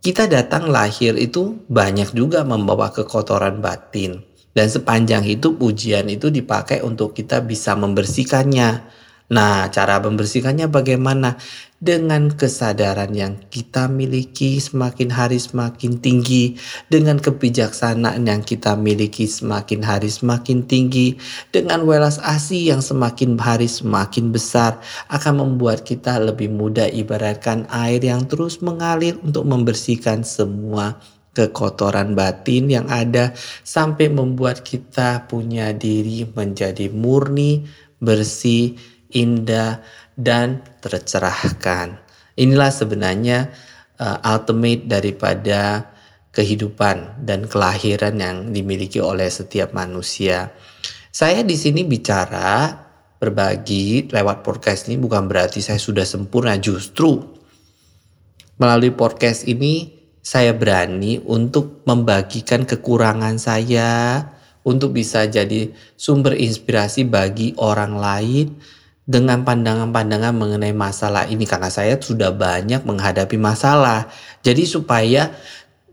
kita 0.04 0.28
datang 0.28 0.68
lahir 0.68 1.16
itu 1.16 1.64
banyak 1.72 2.12
juga 2.12 2.44
membawa 2.44 2.92
kekotoran 2.92 3.64
batin 3.64 4.31
dan 4.52 4.68
sepanjang 4.68 5.24
hidup 5.24 5.60
ujian 5.60 6.08
itu 6.12 6.28
dipakai 6.28 6.84
untuk 6.84 7.16
kita 7.16 7.40
bisa 7.40 7.72
membersihkannya. 7.76 9.00
Nah, 9.32 9.72
cara 9.72 9.96
membersihkannya 9.96 10.68
bagaimana? 10.68 11.40
Dengan 11.82 12.30
kesadaran 12.30 13.10
yang 13.10 13.42
kita 13.50 13.90
miliki 13.90 14.62
semakin 14.62 15.10
hari 15.10 15.42
semakin 15.42 15.98
tinggi, 15.98 16.54
dengan 16.86 17.18
kebijaksanaan 17.18 18.22
yang 18.22 18.46
kita 18.46 18.78
miliki 18.78 19.26
semakin 19.26 19.82
hari 19.82 20.06
semakin 20.06 20.62
tinggi, 20.62 21.18
dengan 21.50 21.82
welas 21.82 22.22
asih 22.22 22.76
yang 22.76 22.84
semakin 22.84 23.34
hari 23.34 23.66
semakin 23.66 24.30
besar, 24.30 24.78
akan 25.10 25.42
membuat 25.42 25.82
kita 25.82 26.22
lebih 26.22 26.54
mudah 26.54 26.86
ibaratkan 26.86 27.66
air 27.66 27.98
yang 27.98 28.30
terus 28.30 28.62
mengalir 28.62 29.18
untuk 29.24 29.42
membersihkan 29.42 30.22
semua 30.22 31.02
kekotoran 31.32 32.12
batin 32.12 32.68
yang 32.68 32.86
ada 32.92 33.32
sampai 33.64 34.12
membuat 34.12 34.60
kita 34.60 35.24
punya 35.26 35.72
diri 35.72 36.28
menjadi 36.28 36.92
murni, 36.92 37.64
bersih, 37.96 38.76
indah, 39.12 39.80
dan 40.12 40.60
tercerahkan. 40.84 42.00
Inilah 42.36 42.72
sebenarnya 42.72 43.48
uh, 43.96 44.18
ultimate 44.28 44.88
daripada 44.88 45.92
kehidupan 46.32 47.24
dan 47.28 47.44
kelahiran 47.44 48.16
yang 48.16 48.36
dimiliki 48.52 49.00
oleh 49.00 49.28
setiap 49.28 49.76
manusia. 49.76 50.52
Saya 51.12 51.44
di 51.44 51.56
sini 51.60 51.84
bicara 51.84 52.72
berbagi 53.20 54.08
lewat 54.08 54.40
podcast 54.40 54.88
ini 54.88 54.96
bukan 54.96 55.28
berarti 55.28 55.60
saya 55.60 55.76
sudah 55.76 56.08
sempurna, 56.08 56.56
justru 56.56 57.20
melalui 58.56 58.96
podcast 58.96 59.44
ini 59.44 60.01
saya 60.22 60.54
berani 60.54 61.18
untuk 61.26 61.82
membagikan 61.82 62.62
kekurangan 62.62 63.42
saya 63.42 64.22
untuk 64.62 64.94
bisa 64.94 65.26
jadi 65.26 65.74
sumber 65.98 66.38
inspirasi 66.38 67.02
bagi 67.02 67.58
orang 67.58 67.98
lain 67.98 68.54
dengan 69.02 69.42
pandangan-pandangan 69.42 70.30
mengenai 70.30 70.70
masalah 70.70 71.26
ini. 71.26 71.42
Karena 71.42 71.68
saya 71.74 71.98
sudah 71.98 72.30
banyak 72.30 72.86
menghadapi 72.86 73.34
masalah. 73.34 74.06
Jadi 74.46 74.62
supaya 74.62 75.34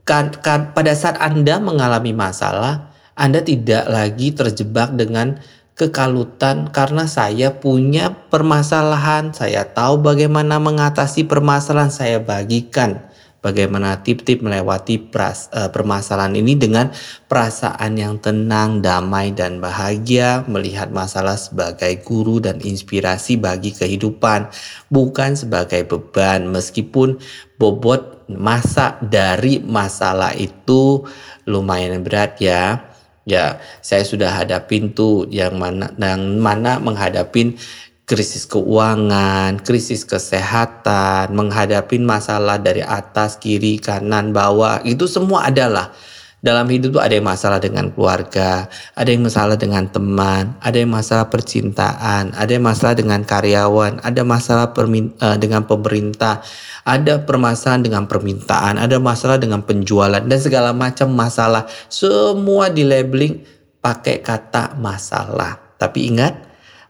kan, 0.06 0.30
kan, 0.38 0.78
pada 0.78 0.94
saat 0.94 1.18
Anda 1.18 1.58
mengalami 1.58 2.14
masalah, 2.14 2.94
Anda 3.18 3.42
tidak 3.42 3.90
lagi 3.90 4.30
terjebak 4.38 4.94
dengan 4.94 5.42
kekalutan 5.74 6.70
karena 6.70 7.08
saya 7.10 7.56
punya 7.56 8.14
permasalahan, 8.30 9.34
saya 9.34 9.66
tahu 9.66 10.06
bagaimana 10.06 10.62
mengatasi 10.62 11.26
permasalahan. 11.26 11.90
Saya 11.90 12.22
bagikan 12.22 13.09
bagaimana 13.40 14.04
tip-tip 14.04 14.44
melewati 14.44 15.00
pras, 15.00 15.48
uh, 15.52 15.72
permasalahan 15.72 16.36
ini 16.36 16.60
dengan 16.60 16.92
perasaan 17.28 17.96
yang 17.96 18.20
tenang, 18.20 18.84
damai, 18.84 19.32
dan 19.32 19.64
bahagia, 19.64 20.44
melihat 20.48 20.92
masalah 20.92 21.40
sebagai 21.40 22.04
guru 22.04 22.44
dan 22.44 22.60
inspirasi 22.60 23.40
bagi 23.40 23.72
kehidupan, 23.72 24.52
bukan 24.92 25.36
sebagai 25.40 25.88
beban, 25.88 26.52
meskipun 26.52 27.20
bobot 27.56 28.28
masa 28.32 29.00
dari 29.02 29.60
masalah 29.60 30.36
itu 30.38 31.04
lumayan 31.50 32.04
berat 32.06 32.38
ya. 32.40 32.86
Ya, 33.30 33.62
saya 33.86 34.02
sudah 34.02 34.34
hadapin 34.34 34.90
tuh 34.98 35.30
yang 35.30 35.54
mana 35.62 35.94
yang 36.02 36.42
mana 36.42 36.82
menghadapin 36.82 37.62
krisis 38.10 38.50
keuangan, 38.50 39.62
krisis 39.62 40.02
kesehatan, 40.02 41.30
menghadapi 41.38 42.02
masalah 42.02 42.58
dari 42.58 42.82
atas, 42.82 43.38
kiri, 43.38 43.78
kanan, 43.78 44.34
bawah, 44.34 44.82
itu 44.82 45.06
semua 45.06 45.46
adalah 45.46 45.94
dalam 46.40 46.72
hidup 46.72 46.96
itu 46.96 47.00
ada 47.04 47.14
yang 47.20 47.28
masalah 47.28 47.60
dengan 47.60 47.92
keluarga, 47.92 48.72
ada 48.96 49.10
yang 49.12 49.28
masalah 49.28 49.60
dengan 49.60 49.92
teman, 49.92 50.56
ada 50.64 50.78
yang 50.80 50.90
masalah 50.90 51.28
percintaan, 51.28 52.32
ada 52.32 52.50
yang 52.50 52.64
masalah 52.64 52.96
dengan 52.96 53.22
karyawan, 53.28 54.00
ada 54.02 54.22
masalah 54.24 54.72
uh, 54.74 55.38
dengan 55.38 55.68
pemerintah, 55.68 56.40
ada 56.88 57.22
permasalahan 57.22 57.84
dengan 57.84 58.04
permintaan, 58.08 58.80
ada 58.80 58.98
masalah 58.98 59.36
dengan 59.36 59.62
penjualan 59.68 60.24
dan 60.24 60.40
segala 60.40 60.72
macam 60.72 61.12
masalah. 61.12 61.68
Semua 61.92 62.72
di 62.72 62.88
labeling 62.88 63.44
pakai 63.84 64.24
kata 64.24 64.80
masalah. 64.80 65.60
Tapi 65.76 66.08
ingat, 66.08 66.49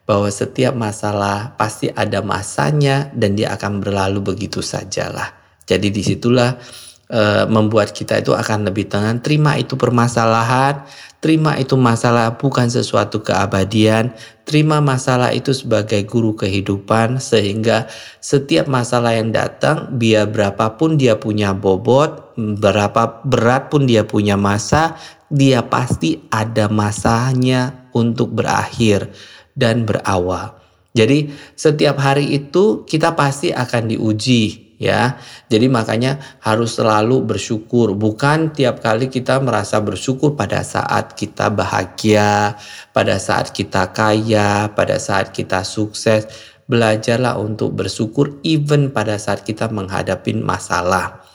bahwa 0.10 0.25
setiap 0.34 0.74
masalah 0.74 1.54
pasti 1.54 1.94
ada 1.94 2.25
masanya 2.25 3.13
dan 3.13 3.38
dia 3.38 3.54
akan 3.54 3.78
berlalu 3.78 4.34
begitu 4.34 4.58
sajalah. 4.58 5.38
Jadi 5.70 5.94
di 5.94 6.01
situlah 6.01 6.58
e, 7.06 7.46
membuat 7.46 7.94
kita 7.94 8.18
itu 8.18 8.34
akan 8.34 8.66
lebih 8.66 8.89
tenang. 8.89 9.22
Terima 9.22 9.54
itu 9.62 9.78
permasalahan, 9.78 10.82
terima 11.22 11.62
itu 11.62 11.78
masalah 11.78 12.42
bukan 12.42 12.74
sesuatu 12.74 13.22
keabadian. 13.22 14.10
Terima 14.50 14.82
masalah 14.82 15.30
itu 15.30 15.54
sebagai 15.54 16.01
guru 16.10 16.34
kehidupan 16.34 17.22
sehingga 17.22 17.86
setiap 18.18 18.66
masalah 18.66 19.13
yang 19.13 19.30
datang 19.30 19.94
biar 19.94 20.25
berapapun 20.25 20.98
dia 20.98 21.22
punya 21.22 21.54
bobot, 21.54 22.34
berapa 22.34 23.22
berat 23.30 23.70
pun 23.70 23.86
dia 23.86 24.10
punya 24.10 24.34
masa, 24.42 24.98
dia 25.30 25.62
pasti 25.62 26.25
ada 26.34 26.66
masanya 26.66 27.86
untuk 27.94 28.34
berakhir 28.34 29.13
dan 29.60 29.84
berawal. 29.84 30.56
Jadi 30.96 31.30
setiap 31.54 32.00
hari 32.00 32.32
itu 32.34 32.88
kita 32.88 33.13
pasti 33.13 33.51
akan 33.51 33.92
diuji 33.94 34.74
ya. 34.82 35.20
Jadi 35.51 35.68
makanya 35.70 36.18
harus 36.42 36.80
selalu 36.80 37.22
bersyukur. 37.28 37.94
Bukan 37.94 38.56
tiap 38.56 38.82
kali 38.82 39.12
kita 39.12 39.38
merasa 39.44 39.78
bersyukur 39.84 40.34
pada 40.34 40.63
saat 40.66 41.13
kita 41.13 41.51
bahagia, 41.54 42.58
pada 42.96 43.20
saat 43.22 43.51
kita 43.54 43.92
kaya, 43.94 44.72
pada 44.74 44.98
saat 44.98 45.36
kita 45.36 45.62
sukses. 45.68 46.25
Belajarlah 46.70 47.38
untuk 47.42 47.74
bersyukur 47.74 48.42
even 48.46 48.94
pada 48.94 49.18
saat 49.18 49.42
kita 49.42 49.70
menghadapi 49.70 50.38
masalah. 50.38 51.28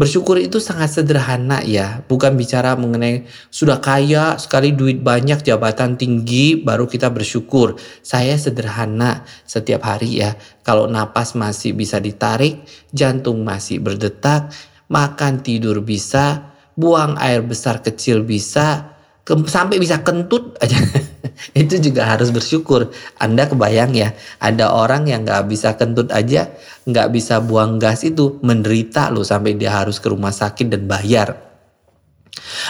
Bersyukur 0.00 0.40
itu 0.40 0.64
sangat 0.64 0.96
sederhana 0.96 1.60
ya, 1.60 2.00
bukan 2.08 2.32
bicara 2.32 2.72
mengenai 2.72 3.28
sudah 3.52 3.84
kaya, 3.84 4.40
sekali 4.40 4.72
duit 4.72 5.04
banyak, 5.04 5.44
jabatan 5.44 6.00
tinggi, 6.00 6.56
baru 6.56 6.88
kita 6.88 7.12
bersyukur. 7.12 7.76
Saya 8.00 8.32
sederhana 8.40 9.28
setiap 9.44 9.84
hari 9.84 10.24
ya, 10.24 10.40
kalau 10.64 10.88
napas 10.88 11.36
masih 11.36 11.76
bisa 11.76 12.00
ditarik, 12.00 12.64
jantung 12.96 13.44
masih 13.44 13.84
berdetak, 13.84 14.48
makan 14.88 15.44
tidur 15.44 15.84
bisa, 15.84 16.48
buang 16.72 17.20
air 17.20 17.44
besar 17.44 17.84
kecil 17.84 18.24
bisa, 18.24 18.96
sampai 19.46 19.78
bisa 19.78 20.02
kentut 20.02 20.58
aja. 20.58 20.76
itu 21.62 21.80
juga 21.80 22.06
harus 22.06 22.30
bersyukur. 22.34 22.90
Anda 23.16 23.46
kebayang 23.46 23.94
ya, 23.96 24.12
ada 24.42 24.74
orang 24.74 25.08
yang 25.08 25.26
nggak 25.26 25.46
bisa 25.50 25.74
kentut 25.78 26.10
aja, 26.10 26.50
nggak 26.86 27.08
bisa 27.14 27.38
buang 27.42 27.78
gas 27.80 28.02
itu 28.06 28.38
menderita 28.42 29.08
loh 29.08 29.24
sampai 29.24 29.56
dia 29.56 29.74
harus 29.74 29.98
ke 30.02 30.10
rumah 30.10 30.34
sakit 30.34 30.68
dan 30.68 30.84
bayar. 30.90 31.38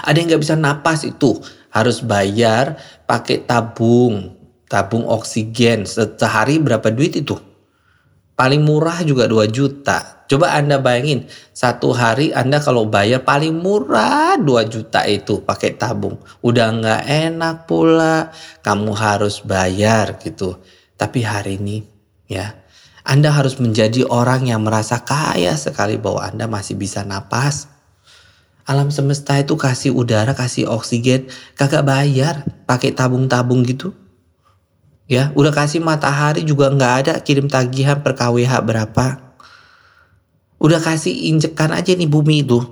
Ada 0.05 0.17
yang 0.17 0.29
nggak 0.35 0.43
bisa 0.43 0.55
napas 0.57 1.05
itu 1.07 1.41
harus 1.71 2.03
bayar 2.03 2.79
pakai 3.07 3.47
tabung, 3.47 4.35
tabung 4.67 5.07
oksigen 5.07 5.87
sehari 5.87 6.59
berapa 6.59 6.89
duit 6.91 7.19
itu? 7.19 7.50
Paling 8.41 8.65
murah 8.65 9.05
juga 9.05 9.29
2 9.29 9.53
juta. 9.53 10.25
Coba 10.25 10.57
Anda 10.57 10.81
bayangin, 10.81 11.29
satu 11.53 11.93
hari 11.93 12.33
Anda 12.33 12.57
kalau 12.65 12.89
bayar 12.89 13.21
paling 13.21 13.53
murah 13.53 14.41
2 14.41 14.65
juta 14.65 15.05
itu 15.05 15.45
pakai 15.45 15.77
tabung. 15.77 16.17
Udah 16.41 16.73
nggak 16.73 17.03
enak 17.05 17.69
pula, 17.69 18.33
kamu 18.65 18.97
harus 18.97 19.45
bayar 19.45 20.17
gitu. 20.25 20.57
Tapi 20.97 21.21
hari 21.21 21.61
ini 21.61 21.85
ya, 22.33 22.57
Anda 23.05 23.29
harus 23.29 23.61
menjadi 23.61 24.09
orang 24.09 24.49
yang 24.49 24.65
merasa 24.65 25.05
kaya 25.05 25.53
sekali 25.61 26.01
bahwa 26.01 26.25
Anda 26.25 26.49
masih 26.49 26.81
bisa 26.81 27.05
napas. 27.05 27.69
Alam 28.65 28.89
semesta 28.89 29.37
itu 29.37 29.53
kasih 29.61 29.93
udara, 29.93 30.33
kasih 30.33 30.65
oksigen, 30.65 31.29
kagak 31.61 31.85
bayar 31.85 32.49
pakai 32.65 32.97
tabung-tabung 32.97 33.69
gitu. 33.69 33.93
Ya, 35.11 35.35
udah 35.35 35.51
kasih 35.51 35.83
matahari 35.83 36.47
juga 36.47 36.71
nggak 36.71 36.95
ada 37.03 37.15
kirim 37.19 37.51
tagihan 37.51 37.99
per 37.99 38.15
KWH 38.15 38.63
berapa. 38.63 39.35
Udah 40.63 40.79
kasih 40.79 41.35
injekan 41.35 41.75
aja 41.75 41.99
nih 41.99 42.07
bumi 42.07 42.47
itu. 42.47 42.63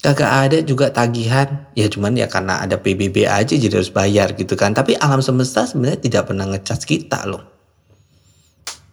Kagak 0.00 0.32
ada 0.48 0.58
juga 0.64 0.88
tagihan. 0.88 1.68
Ya 1.76 1.84
cuman 1.92 2.16
ya 2.16 2.24
karena 2.24 2.64
ada 2.64 2.80
PBB 2.80 3.28
aja 3.28 3.52
jadi 3.52 3.68
harus 3.68 3.92
bayar 3.92 4.32
gitu 4.32 4.56
kan. 4.56 4.72
Tapi 4.72 4.96
alam 4.96 5.20
semesta 5.20 5.68
sebenarnya 5.68 6.00
tidak 6.00 6.32
pernah 6.32 6.48
ngecas 6.48 6.88
kita 6.88 7.28
loh. 7.28 7.44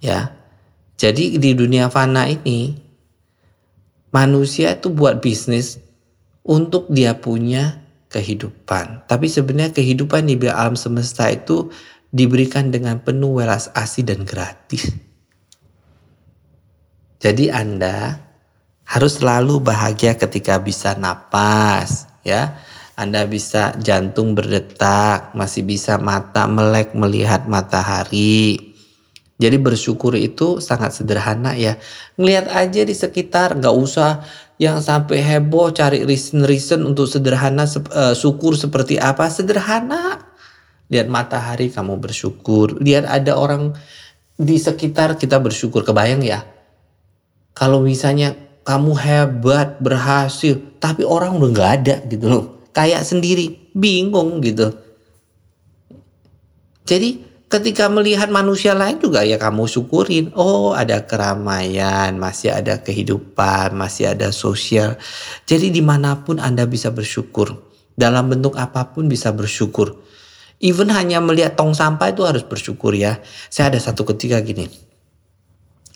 Ya. 0.03 0.36
Jadi 1.00 1.39
di 1.39 1.55
dunia 1.55 1.88
fana 1.88 2.27
ini 2.27 2.75
manusia 4.12 4.75
itu 4.75 4.91
buat 4.91 5.24
bisnis 5.24 5.79
untuk 6.43 6.91
dia 6.91 7.15
punya 7.15 7.79
kehidupan. 8.12 9.07
Tapi 9.07 9.31
sebenarnya 9.31 9.71
kehidupan 9.71 10.27
di 10.27 10.36
alam 10.51 10.75
semesta 10.75 11.31
itu 11.31 11.71
diberikan 12.12 12.70
dengan 12.70 13.00
penuh 13.00 13.39
welas 13.39 13.72
asih 13.72 14.03
dan 14.03 14.27
gratis. 14.27 14.91
Jadi 17.24 17.48
Anda 17.48 18.20
harus 18.84 19.24
selalu 19.24 19.63
bahagia 19.63 20.20
ketika 20.20 20.60
bisa 20.60 21.00
napas, 21.00 22.12
ya. 22.27 22.60
Anda 23.00 23.25
bisa 23.25 23.74
jantung 23.80 24.36
berdetak, 24.36 25.34
masih 25.34 25.63
bisa 25.63 25.96
mata 25.98 26.46
melek 26.46 26.94
melihat 26.94 27.48
matahari. 27.48 28.75
Jadi 29.41 29.58
bersyukur 29.58 30.13
itu 30.13 30.62
sangat 30.62 30.94
sederhana 30.94 31.58
ya. 31.58 31.82
Ngelihat 32.20 32.53
aja 32.53 32.82
di 32.86 32.94
sekitar, 32.94 33.58
nggak 33.58 33.74
usah 33.74 34.21
yang 34.62 34.78
sampai 34.78 35.17
heboh 35.17 35.74
cari 35.74 36.06
reason-reason 36.06 36.86
untuk 36.86 37.10
sederhana 37.10 37.65
uh, 37.65 38.13
syukur 38.13 38.54
seperti 38.54 39.02
apa. 39.02 39.26
Sederhana 39.34 40.21
lihat 40.91 41.08
matahari 41.08 41.71
kamu 41.71 41.97
bersyukur, 41.97 42.77
lihat 42.84 43.08
ada 43.08 43.39
orang 43.39 43.73
di 44.36 44.60
sekitar 44.60 45.15
kita 45.15 45.39
bersyukur. 45.39 45.88
Kebayang 45.88 46.21
ya? 46.21 46.43
Kalau 47.56 47.80
misalnya 47.80 48.36
kamu 48.67 48.91
hebat, 48.99 49.80
berhasil, 49.80 50.60
tapi 50.77 51.08
orang 51.08 51.39
udah 51.39 51.49
nggak 51.49 51.71
ada 51.82 51.95
gitu 52.06 52.25
loh. 52.27 52.45
Kayak 52.75 53.08
sendiri, 53.08 53.71
bingung 53.73 54.43
gitu. 54.43 54.71
Jadi 56.86 57.23
ketika 57.51 57.91
melihat 57.91 58.32
manusia 58.32 58.71
lain 58.71 58.99
juga 58.99 59.27
ya 59.27 59.36
kamu 59.36 59.67
syukurin. 59.67 60.32
Oh 60.36 60.71
ada 60.71 61.04
keramaian, 61.04 62.15
masih 62.15 62.56
ada 62.56 62.80
kehidupan, 62.80 63.75
masih 63.75 64.15
ada 64.15 64.32
sosial. 64.32 64.95
Jadi 65.47 65.71
di 65.71 65.84
mana 65.84 66.23
pun 66.23 66.39
Anda 66.39 66.63
bisa 66.63 66.91
bersyukur. 66.91 67.71
Dalam 67.91 68.32
bentuk 68.32 68.56
apa 68.56 68.91
pun 68.95 69.12
bisa 69.12 69.36
bersyukur. 69.36 69.99
Even 70.62 70.93
hanya 70.93 71.17
melihat 71.17 71.58
tong 71.58 71.74
sampah 71.74 72.13
itu 72.13 72.21
harus 72.21 72.45
bersyukur 72.45 72.93
ya. 72.93 73.17
Saya 73.50 73.74
ada 73.74 73.82
satu 73.82 74.06
ketika 74.13 74.38
gini. 74.45 74.69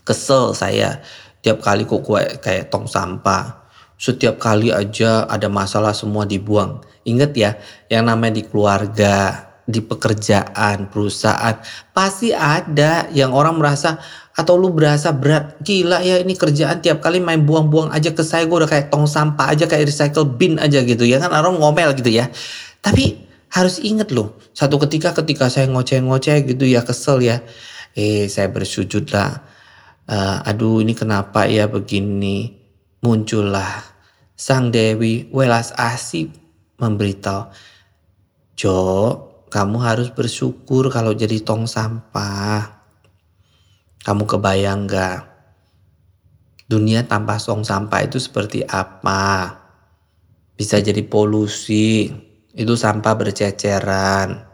Kesel 0.02 0.58
saya 0.58 1.06
tiap 1.46 1.62
kali 1.62 1.86
kok 1.86 2.02
kayak 2.42 2.74
tong 2.74 2.90
sampah. 2.90 3.70
Setiap 3.96 4.42
kali 4.42 4.74
aja 4.74 5.30
ada 5.30 5.48
masalah 5.48 5.94
semua 5.94 6.26
dibuang. 6.26 6.82
Ingat 7.06 7.32
ya, 7.38 7.62
yang 7.88 8.10
namanya 8.10 8.42
di 8.42 8.44
keluarga, 8.50 9.46
di 9.66 9.82
pekerjaan, 9.82 10.90
perusahaan, 10.90 11.58
pasti 11.94 12.34
ada 12.34 13.10
yang 13.14 13.34
orang 13.34 13.58
merasa 13.62 14.02
atau 14.34 14.58
lu 14.58 14.74
berasa 14.74 15.10
berat. 15.14 15.58
Gila 15.62 16.06
ya 16.06 16.22
ini 16.22 16.38
kerjaan 16.38 16.86
tiap 16.86 17.02
kali 17.02 17.18
main 17.22 17.42
buang-buang 17.46 17.90
aja 17.94 18.14
ke 18.14 18.22
saya 18.22 18.46
gue 18.46 18.58
udah 18.58 18.70
kayak 18.70 18.94
tong 18.94 19.10
sampah 19.10 19.54
aja 19.54 19.66
kayak 19.66 19.90
recycle 19.90 20.26
bin 20.26 20.62
aja 20.62 20.86
gitu 20.86 21.06
ya 21.06 21.18
kan 21.18 21.34
orang 21.34 21.58
ngomel 21.58 21.98
gitu 21.98 22.14
ya. 22.14 22.30
Tapi 22.86 23.25
harus 23.56 23.80
ingat 23.80 24.12
loh, 24.12 24.36
satu 24.52 24.76
ketika 24.84 25.16
ketika 25.16 25.48
saya 25.48 25.72
ngoceh-ngoceh 25.72 26.44
gitu 26.44 26.68
ya 26.68 26.84
kesel 26.84 27.24
ya, 27.24 27.40
eh 27.96 28.28
saya 28.28 28.52
bersujud 28.52 29.08
lah, 29.16 29.48
uh, 30.12 30.44
aduh 30.44 30.84
ini 30.84 30.92
kenapa 30.92 31.48
ya 31.48 31.72
begini, 31.72 32.52
muncullah 33.00 33.96
sang 34.36 34.76
Dewi 34.76 35.32
welas 35.32 35.72
asih 35.80 36.28
memberitahu, 36.76 37.56
Jo, 38.60 38.80
kamu 39.52 39.78
harus 39.84 40.12
bersyukur 40.12 40.92
kalau 40.92 41.12
jadi 41.12 41.44
tong 41.44 41.68
sampah. 41.68 42.88
Kamu 44.04 44.24
kebayang 44.24 44.88
gak? 44.88 45.28
Dunia 46.68 47.04
tanpa 47.04 47.36
tong 47.36 47.68
sampah 47.68 48.08
itu 48.08 48.16
seperti 48.16 48.64
apa? 48.64 49.60
Bisa 50.56 50.80
jadi 50.80 51.04
polusi, 51.04 52.08
itu 52.56 52.74
sampah 52.80 53.14
berceceran. 53.20 54.48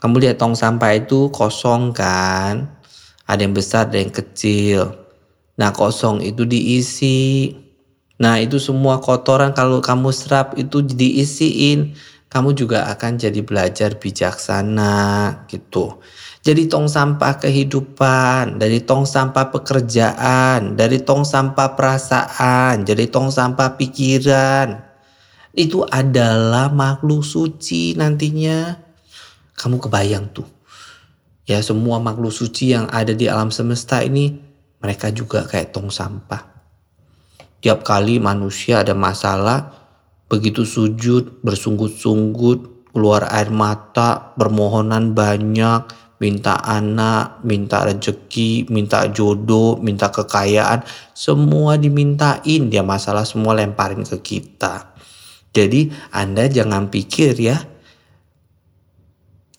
Kamu 0.00 0.16
lihat 0.16 0.40
tong 0.40 0.56
sampah 0.56 0.96
itu 0.96 1.28
kosong 1.28 1.92
kan? 1.92 2.80
Ada 3.28 3.44
yang 3.44 3.52
besar, 3.52 3.92
ada 3.92 4.00
yang 4.00 4.08
kecil. 4.08 4.96
Nah 5.60 5.70
kosong 5.76 6.24
itu 6.24 6.48
diisi. 6.48 7.52
Nah 8.16 8.40
itu 8.40 8.56
semua 8.56 9.04
kotoran 9.04 9.52
kalau 9.52 9.84
kamu 9.84 10.08
serap 10.16 10.56
itu 10.56 10.80
diisiin. 10.80 11.92
Kamu 12.30 12.54
juga 12.56 12.88
akan 12.88 13.20
jadi 13.20 13.42
belajar 13.44 13.98
bijaksana 14.00 14.96
gitu. 15.50 16.00
Jadi 16.40 16.70
tong 16.70 16.86
sampah 16.88 17.36
kehidupan, 17.36 18.56
dari 18.56 18.80
tong 18.80 19.04
sampah 19.04 19.52
pekerjaan, 19.52 20.78
dari 20.78 21.02
tong 21.02 21.26
sampah 21.26 21.74
perasaan, 21.76 22.86
jadi 22.86 23.10
tong 23.12 23.28
sampah 23.34 23.76
pikiran 23.76 24.89
itu 25.54 25.82
adalah 25.86 26.70
makhluk 26.70 27.26
suci 27.26 27.98
nantinya. 27.98 28.76
Kamu 29.54 29.76
kebayang 29.82 30.30
tuh. 30.32 30.48
Ya 31.44 31.58
semua 31.60 31.98
makhluk 31.98 32.30
suci 32.30 32.70
yang 32.70 32.86
ada 32.88 33.10
di 33.10 33.26
alam 33.26 33.50
semesta 33.50 34.00
ini 34.00 34.38
mereka 34.80 35.10
juga 35.10 35.44
kayak 35.44 35.74
tong 35.74 35.90
sampah. 35.90 36.46
Tiap 37.60 37.84
kali 37.84 38.16
manusia 38.16 38.80
ada 38.80 38.96
masalah, 38.96 39.68
begitu 40.30 40.64
sujud, 40.64 41.44
bersunggut-sunggut, 41.44 42.88
keluar 42.94 43.28
air 43.28 43.52
mata, 43.52 44.32
permohonan 44.32 45.12
banyak, 45.12 45.84
minta 46.20 46.56
anak, 46.64 47.44
minta 47.44 47.84
rezeki, 47.84 48.68
minta 48.72 49.08
jodoh, 49.12 49.76
minta 49.76 50.08
kekayaan, 50.08 50.84
semua 51.12 51.76
dimintain 51.76 52.72
dia 52.72 52.80
masalah 52.80 53.28
semua 53.28 53.52
lemparin 53.56 54.04
ke 54.04 54.16
kita. 54.20 54.89
Jadi 55.50 55.90
Anda 56.14 56.46
jangan 56.46 56.90
pikir 56.90 57.34
ya 57.38 57.58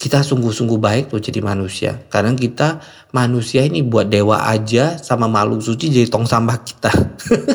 kita 0.02 0.26
sungguh-sungguh 0.26 0.82
baik 0.82 1.14
tuh 1.14 1.22
jadi 1.22 1.46
manusia. 1.46 2.02
Karena 2.10 2.34
kita 2.34 2.82
manusia 3.14 3.62
ini 3.62 3.86
buat 3.86 4.10
dewa 4.10 4.50
aja 4.50 4.98
sama 4.98 5.30
makhluk 5.30 5.62
suci 5.62 5.94
jadi 5.94 6.10
tong 6.10 6.26
sampah 6.26 6.58
kita. 6.66 6.90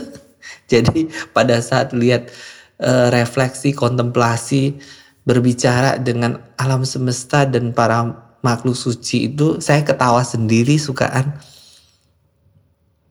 jadi 0.70 1.10
pada 1.34 1.58
saat 1.58 1.90
lihat 1.90 2.30
uh, 2.78 3.10
refleksi, 3.10 3.74
kontemplasi, 3.74 4.78
berbicara 5.26 5.98
dengan 5.98 6.38
alam 6.54 6.86
semesta 6.86 7.42
dan 7.50 7.74
para 7.74 8.14
makhluk 8.46 8.78
suci 8.78 9.34
itu 9.34 9.58
saya 9.58 9.82
ketawa 9.82 10.22
sendiri 10.22 10.78
sukaan. 10.78 11.34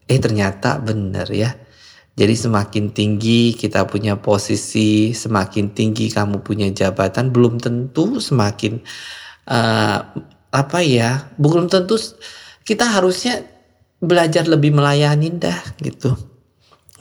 Eh 0.07 0.15
ternyata 0.15 0.79
benar 0.79 1.27
ya 1.27 1.64
Jadi 2.15 2.31
semakin 2.31 2.95
tinggi 2.95 3.51
kita 3.51 3.83
punya 3.91 4.15
posisi, 4.15 5.11
semakin 5.11 5.75
tinggi 5.75 6.07
kamu 6.07 6.39
punya 6.47 6.71
jabatan, 6.71 7.27
belum 7.27 7.59
tentu 7.59 8.23
semakin 8.23 8.79
uh, 9.51 9.99
apa 10.55 10.79
ya, 10.79 11.27
belum 11.35 11.67
tentu 11.67 11.99
kita 12.63 12.87
harusnya 12.87 13.43
belajar 13.99 14.47
lebih 14.47 14.71
melayani 14.71 15.27
dah 15.35 15.59
gitu, 15.83 16.15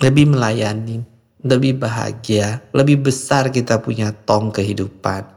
lebih 0.03 0.35
melayani, 0.35 1.07
lebih 1.47 1.79
bahagia, 1.79 2.67
lebih 2.75 3.07
besar 3.07 3.55
kita 3.55 3.79
punya 3.79 4.11
tong 4.11 4.51
kehidupan, 4.51 5.31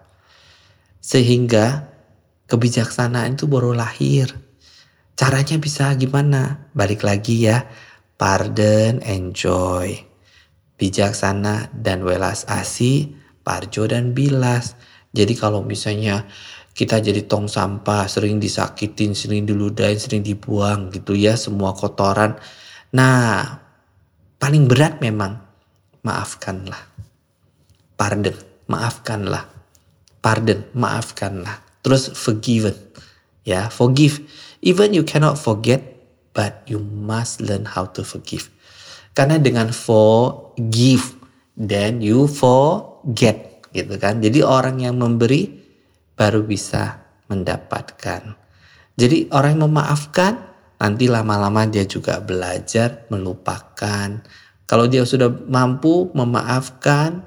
sehingga 0.97 1.85
kebijaksanaan 2.49 3.37
itu 3.37 3.45
baru 3.45 3.77
lahir. 3.77 4.33
Caranya 5.13 5.61
bisa 5.61 5.93
gimana? 5.93 6.69
Balik 6.73 7.05
lagi 7.05 7.45
ya 7.45 7.61
pardon, 8.17 8.99
enjoy. 9.05 9.95
Bijaksana 10.77 11.73
dan 11.73 12.05
welas 12.05 12.45
asih, 12.49 13.17
parjo 13.41 13.89
dan 13.89 14.13
bilas. 14.13 14.77
Jadi 15.09 15.33
kalau 15.33 15.65
misalnya 15.65 16.29
kita 16.77 17.01
jadi 17.01 17.25
tong 17.25 17.49
sampah, 17.49 18.05
sering 18.05 18.37
disakitin, 18.37 19.17
sering 19.17 19.49
diludahin, 19.49 19.97
sering 19.97 20.21
dibuang 20.21 20.93
gitu 20.93 21.17
ya 21.17 21.33
semua 21.33 21.73
kotoran. 21.73 22.37
Nah, 22.93 23.41
paling 24.37 24.69
berat 24.69 25.01
memang 25.01 25.41
maafkanlah. 26.05 26.77
Pardon, 27.97 28.37
maafkanlah. 28.69 29.49
Pardon, 30.21 30.69
maafkanlah. 30.77 31.81
Terus 31.81 32.13
forgiven. 32.13 32.77
Ya, 33.41 33.73
forgive. 33.73 34.21
Even 34.61 34.93
you 34.93 35.01
cannot 35.01 35.41
forget, 35.41 35.96
but 36.37 36.61
you 36.69 36.77
must 36.77 37.41
learn 37.41 37.65
how 37.65 37.89
to 37.89 38.05
forgive. 38.05 38.53
Karena 39.17 39.41
dengan 39.41 39.73
forgive, 39.73 41.17
then 41.57 42.05
you 42.05 42.29
forget, 42.29 43.65
gitu 43.73 43.97
kan. 43.97 44.21
Jadi 44.21 44.45
orang 44.45 44.85
yang 44.85 45.01
memberi 45.01 45.49
baru 46.13 46.45
bisa 46.45 47.01
mendapatkan. 47.25 48.37
Jadi 48.93 49.33
orang 49.33 49.57
yang 49.57 49.73
memaafkan, 49.73 50.37
nanti 50.77 51.09
lama-lama 51.09 51.65
dia 51.65 51.89
juga 51.89 52.21
belajar 52.21 53.09
melupakan. 53.09 54.21
Kalau 54.69 54.85
dia 54.85 55.01
sudah 55.01 55.33
mampu 55.49 56.13
memaafkan, 56.13 57.25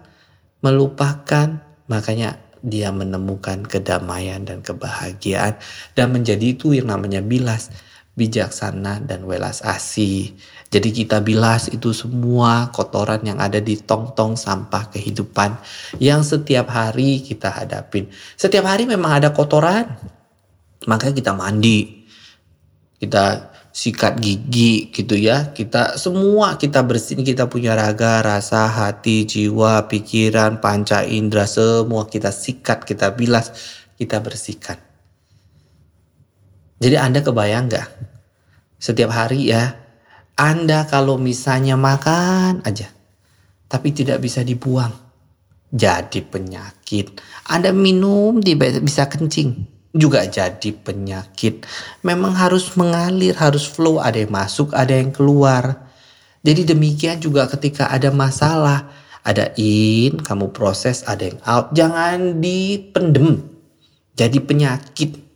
melupakan, 0.62 1.58
makanya 1.90 2.38
dia 2.62 2.94
menemukan 2.94 3.66
kedamaian 3.66 4.44
dan 4.44 4.60
kebahagiaan 4.60 5.56
dan 5.96 6.06
menjadi 6.12 6.54
itu 6.54 6.76
yang 6.76 6.92
namanya 6.92 7.24
bilas 7.24 7.72
bijaksana 8.18 9.00
dan 9.06 9.24
welas 9.24 9.62
asih. 9.62 10.34
Jadi 10.70 10.94
kita 10.94 11.18
bilas 11.22 11.70
itu 11.70 11.90
semua 11.90 12.70
kotoran 12.70 13.22
yang 13.26 13.42
ada 13.42 13.58
di 13.58 13.74
tong-tong 13.74 14.38
sampah 14.38 14.90
kehidupan 14.94 15.58
yang 15.98 16.22
setiap 16.22 16.70
hari 16.70 17.22
kita 17.22 17.50
hadapin. 17.50 18.06
Setiap 18.38 18.66
hari 18.70 18.86
memang 18.86 19.18
ada 19.18 19.34
kotoran. 19.34 19.86
Makanya 20.86 21.14
kita 21.14 21.32
mandi. 21.34 22.06
Kita 23.00 23.50
sikat 23.70 24.18
gigi 24.18 24.90
gitu 24.94 25.14
ya. 25.18 25.50
Kita 25.50 25.98
semua 25.98 26.54
kita 26.54 26.82
bersihin, 26.86 27.26
kita 27.26 27.46
punya 27.50 27.74
raga, 27.74 28.22
rasa, 28.22 28.66
hati, 28.66 29.26
jiwa, 29.26 29.90
pikiran, 29.90 30.58
panca 30.62 31.02
indera 31.06 31.46
semua 31.46 32.06
kita 32.06 32.30
sikat, 32.34 32.86
kita 32.86 33.14
bilas, 33.14 33.54
kita 33.98 34.22
bersihkan. 34.22 34.89
Jadi 36.80 36.96
Anda 36.96 37.20
kebayang 37.20 37.68
gak? 37.68 37.88
Setiap 38.80 39.12
hari 39.12 39.52
ya, 39.52 39.76
Anda 40.32 40.88
kalau 40.88 41.20
misalnya 41.20 41.76
makan 41.76 42.64
aja, 42.64 42.88
tapi 43.68 43.92
tidak 43.92 44.24
bisa 44.24 44.40
dibuang, 44.40 44.88
jadi 45.68 46.24
penyakit. 46.24 47.20
Anda 47.44 47.76
minum 47.76 48.40
tidak 48.40 48.80
bisa 48.80 49.04
kencing, 49.12 49.68
juga 49.92 50.24
jadi 50.24 50.72
penyakit. 50.72 51.68
Memang 52.00 52.32
harus 52.32 52.72
mengalir, 52.80 53.36
harus 53.36 53.68
flow, 53.68 54.00
ada 54.00 54.16
yang 54.16 54.32
masuk, 54.32 54.72
ada 54.72 54.96
yang 54.96 55.12
keluar. 55.12 55.92
Jadi 56.40 56.72
demikian 56.72 57.20
juga 57.20 57.44
ketika 57.52 57.92
ada 57.92 58.08
masalah, 58.08 58.88
ada 59.20 59.52
in, 59.60 60.16
kamu 60.16 60.56
proses, 60.56 61.04
ada 61.04 61.28
yang 61.28 61.36
out, 61.44 61.76
jangan 61.76 62.40
dipendem. 62.40 63.44
Jadi 64.16 64.40
penyakit 64.40 65.29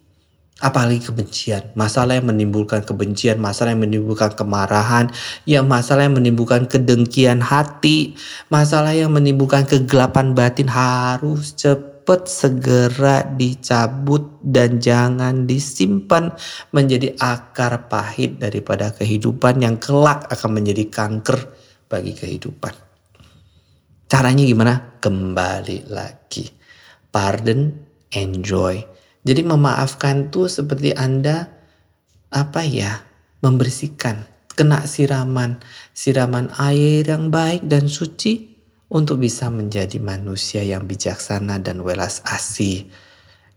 apalagi 0.62 1.03
kebencian, 1.03 1.75
masalah 1.75 2.14
yang 2.14 2.31
menimbulkan 2.31 2.87
kebencian, 2.87 3.43
masalah 3.43 3.75
yang 3.75 3.83
menimbulkan 3.83 4.38
kemarahan, 4.38 5.11
ya 5.43 5.67
masalah 5.67 6.07
yang 6.07 6.14
menimbulkan 6.14 6.71
kedengkian 6.71 7.43
hati, 7.43 8.14
masalah 8.55 8.95
yang 8.95 9.11
menimbulkan 9.11 9.67
kegelapan 9.67 10.31
batin 10.31 10.71
harus 10.71 11.59
cepat 11.59 12.31
segera 12.31 13.27
dicabut 13.35 14.38
dan 14.47 14.79
jangan 14.79 15.51
disimpan 15.51 16.31
menjadi 16.71 17.19
akar 17.19 17.90
pahit 17.90 18.38
daripada 18.38 18.95
kehidupan 18.95 19.59
yang 19.59 19.83
kelak 19.83 20.23
akan 20.31 20.62
menjadi 20.62 20.87
kanker 20.87 21.51
bagi 21.90 22.14
kehidupan. 22.14 22.75
Caranya 24.07 24.47
gimana? 24.47 25.03
Kembali 25.03 25.90
lagi. 25.90 26.47
Pardon, 27.11 27.75
enjoy 28.14 28.95
jadi 29.25 29.41
memaafkan 29.43 30.29
tuh 30.29 30.53
seperti 30.53 30.93
Anda 30.93 31.49
apa 32.29 32.63
ya? 32.63 33.01
membersihkan, 33.45 34.25
kena 34.57 34.89
siraman, 34.89 35.61
siraman 35.93 36.49
air 36.57 37.05
yang 37.05 37.29
baik 37.29 37.69
dan 37.69 37.93
suci 37.93 38.57
untuk 38.89 39.21
bisa 39.21 39.53
menjadi 39.53 40.01
manusia 40.01 40.65
yang 40.65 40.89
bijaksana 40.89 41.61
dan 41.61 41.85
welas 41.85 42.25
asih. 42.25 42.89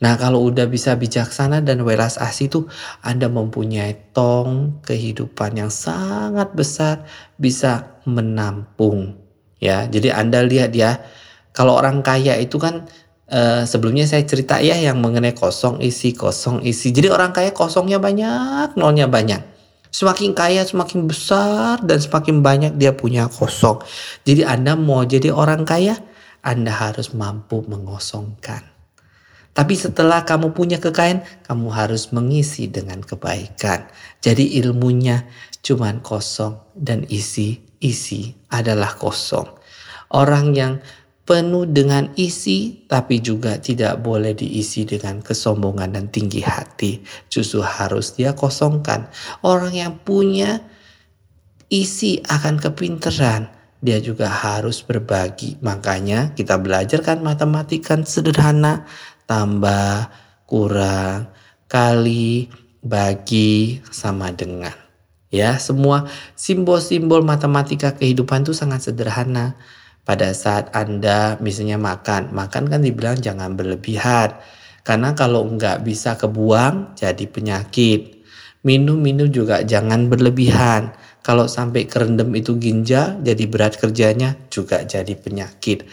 Nah 0.04 0.20
kalau 0.20 0.44
udah 0.44 0.68
bisa 0.68 0.94
bijaksana 1.00 1.64
dan 1.64 1.82
welas 1.88 2.20
asih 2.20 2.52
itu 2.52 2.60
Anda 3.00 3.32
mempunyai 3.32 4.12
tong 4.12 4.84
kehidupan 4.84 5.56
yang 5.56 5.72
sangat 5.72 6.52
besar 6.52 7.08
bisa 7.40 7.98
menampung. 8.04 9.18
Ya, 9.58 9.90
jadi 9.90 10.14
Anda 10.14 10.46
lihat 10.46 10.78
ya, 10.78 11.02
kalau 11.50 11.82
orang 11.82 12.06
kaya 12.06 12.38
itu 12.38 12.62
kan 12.62 12.86
Uh, 13.28 13.68
sebelumnya 13.68 14.08
saya 14.08 14.24
cerita 14.24 14.64
ya 14.64 14.80
yang 14.80 15.04
mengenai 15.04 15.36
kosong 15.36 15.84
isi 15.84 16.16
kosong 16.16 16.64
isi. 16.64 16.96
Jadi 16.96 17.12
orang 17.12 17.36
kaya 17.36 17.52
kosongnya 17.52 18.00
banyak, 18.00 18.80
nolnya 18.80 19.12
banyak. 19.12 19.44
Semakin 19.92 20.32
kaya 20.32 20.64
semakin 20.64 21.12
besar 21.12 21.84
dan 21.84 22.00
semakin 22.00 22.40
banyak 22.40 22.74
dia 22.80 22.96
punya 22.96 23.28
kosong. 23.28 23.84
Jadi 24.24 24.48
Anda 24.48 24.80
mau 24.80 25.04
jadi 25.04 25.32
orang 25.36 25.68
kaya, 25.68 26.00
Anda 26.40 26.72
harus 26.72 27.12
mampu 27.12 27.68
mengosongkan. 27.68 28.64
Tapi 29.58 29.74
setelah 29.74 30.22
kamu 30.22 30.54
punya 30.54 30.78
kekayaan, 30.78 31.26
kamu 31.50 31.68
harus 31.74 32.14
mengisi 32.14 32.70
dengan 32.70 33.02
kebaikan. 33.02 33.90
Jadi 34.22 34.62
ilmunya 34.62 35.26
cuman 35.66 36.06
kosong 36.06 36.62
dan 36.78 37.10
isi, 37.10 37.58
isi 37.82 38.38
adalah 38.54 38.94
kosong. 38.94 39.50
Orang 40.14 40.54
yang 40.54 40.78
penuh 41.28 41.68
dengan 41.68 42.16
isi, 42.16 42.88
tapi 42.88 43.20
juga 43.20 43.60
tidak 43.60 44.00
boleh 44.00 44.32
diisi 44.32 44.88
dengan 44.88 45.20
kesombongan 45.20 46.00
dan 46.00 46.08
tinggi 46.08 46.40
hati. 46.40 47.04
Justru 47.28 47.60
harus 47.60 48.16
dia 48.16 48.32
kosongkan. 48.32 49.12
Orang 49.44 49.76
yang 49.76 50.00
punya 50.00 50.64
isi 51.68 52.24
akan 52.24 52.64
kepinteran, 52.64 53.52
dia 53.84 54.00
juga 54.00 54.32
harus 54.32 54.80
berbagi. 54.88 55.60
Makanya 55.60 56.32
kita 56.32 56.56
belajar 56.56 57.04
kan 57.04 57.20
matematika 57.20 58.00
sederhana, 58.08 58.88
tambah, 59.28 60.08
kurang, 60.48 61.28
kali, 61.68 62.48
bagi, 62.80 63.84
sama 63.92 64.32
dengan. 64.32 64.74
Ya, 65.28 65.60
semua 65.60 66.08
simbol-simbol 66.40 67.20
matematika 67.20 67.92
kehidupan 68.00 68.48
itu 68.48 68.56
sangat 68.56 68.88
sederhana 68.88 69.60
pada 70.08 70.32
saat 70.32 70.72
Anda 70.72 71.36
misalnya 71.44 71.76
makan, 71.76 72.32
makan 72.32 72.72
kan 72.72 72.80
dibilang 72.80 73.20
jangan 73.20 73.60
berlebihan. 73.60 74.40
Karena 74.88 75.12
kalau 75.12 75.44
nggak 75.44 75.84
bisa 75.84 76.16
kebuang 76.16 76.96
jadi 76.96 77.28
penyakit. 77.28 78.24
Minum-minum 78.64 79.28
juga 79.28 79.68
jangan 79.68 80.08
berlebihan. 80.08 80.96
Kalau 81.20 81.52
sampai 81.52 81.92
kerendam 81.92 82.32
itu 82.40 82.56
ginjal 82.56 83.20
jadi 83.20 83.44
berat 83.52 83.76
kerjanya 83.76 84.40
juga 84.48 84.88
jadi 84.88 85.12
penyakit. 85.12 85.84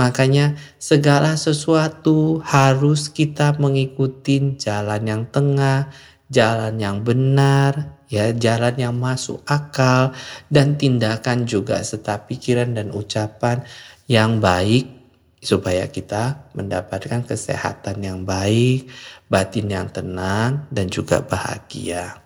Makanya 0.00 0.56
segala 0.80 1.36
sesuatu 1.36 2.40
harus 2.40 3.12
kita 3.12 3.60
mengikuti 3.60 4.56
jalan 4.56 5.04
yang 5.04 5.22
tengah, 5.28 5.92
jalan 6.28 6.76
yang 6.76 7.04
benar, 7.04 7.98
ya 8.08 8.32
jalan 8.32 8.76
yang 8.76 8.94
masuk 8.96 9.44
akal 9.48 10.12
dan 10.48 10.76
tindakan 10.80 11.48
juga 11.48 11.80
serta 11.80 12.24
pikiran 12.24 12.76
dan 12.76 12.92
ucapan 12.92 13.64
yang 14.08 14.40
baik 14.40 14.98
supaya 15.38 15.86
kita 15.88 16.50
mendapatkan 16.56 17.22
kesehatan 17.22 18.02
yang 18.02 18.20
baik, 18.26 18.90
batin 19.30 19.70
yang 19.70 19.88
tenang 19.88 20.66
dan 20.72 20.90
juga 20.90 21.22
bahagia. 21.22 22.20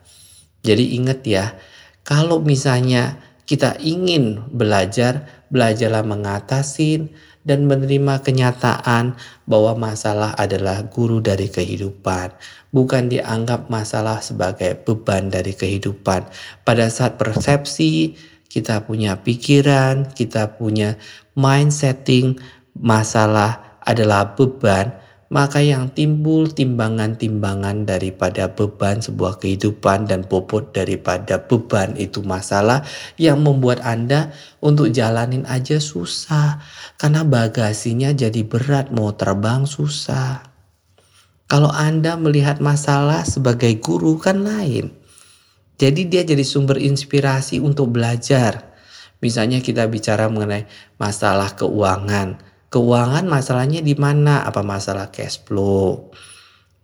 Jadi 0.63 0.97
ingat 0.97 1.21
ya, 1.27 1.55
kalau 2.07 2.41
misalnya 2.41 3.19
kita 3.45 3.77
ingin 3.83 4.49
belajar, 4.49 5.45
belajarlah 5.51 6.07
mengatasi 6.07 7.13
dan 7.43 7.67
menerima 7.67 8.23
kenyataan 8.23 9.19
bahwa 9.51 9.75
masalah 9.91 10.31
adalah 10.39 10.87
guru 10.87 11.19
dari 11.19 11.51
kehidupan, 11.51 12.31
bukan 12.71 13.11
dianggap 13.11 13.67
masalah 13.67 14.23
sebagai 14.23 14.79
beban 14.79 15.27
dari 15.27 15.53
kehidupan. 15.59 16.31
Pada 16.63 16.87
saat 16.87 17.19
persepsi, 17.19 18.15
kita 18.47 18.87
punya 18.87 19.19
pikiran, 19.19 20.15
kita 20.15 20.55
punya 20.55 20.95
mind 21.35 21.75
setting, 21.75 22.39
masalah 22.79 23.81
adalah 23.83 24.39
beban, 24.39 25.02
maka 25.33 25.65
yang 25.65 25.89
timbul 25.89 26.53
timbangan-timbangan 26.53 27.89
daripada 27.89 28.53
beban 28.53 29.01
sebuah 29.01 29.41
kehidupan 29.41 30.05
dan 30.05 30.29
bobot 30.29 30.77
daripada 30.77 31.41
beban 31.41 31.97
itu 31.97 32.21
masalah 32.21 32.85
yang 33.17 33.41
membuat 33.41 33.81
Anda 33.81 34.37
untuk 34.61 34.93
jalanin 34.93 35.49
aja 35.49 35.81
susah 35.81 36.61
karena 37.01 37.25
bagasinya 37.25 38.13
jadi 38.13 38.45
berat 38.45 38.93
mau 38.93 39.17
terbang 39.17 39.65
susah. 39.65 40.45
Kalau 41.49 41.73
Anda 41.73 42.21
melihat 42.21 42.61
masalah 42.61 43.25
sebagai 43.25 43.73
guru 43.81 44.21
kan 44.21 44.45
lain. 44.45 44.93
Jadi 45.81 46.13
dia 46.13 46.29
jadi 46.29 46.45
sumber 46.45 46.77
inspirasi 46.77 47.57
untuk 47.57 47.97
belajar. 47.97 48.77
Misalnya 49.25 49.65
kita 49.65 49.89
bicara 49.89 50.29
mengenai 50.29 50.69
masalah 51.01 51.57
keuangan 51.57 52.52
Keuangan 52.73 53.29
masalahnya 53.29 53.85
di 53.85 53.93
mana? 53.93 54.49
Apa 54.49 54.65
masalah 54.65 55.13
cash 55.13 55.45
flow? 55.45 56.09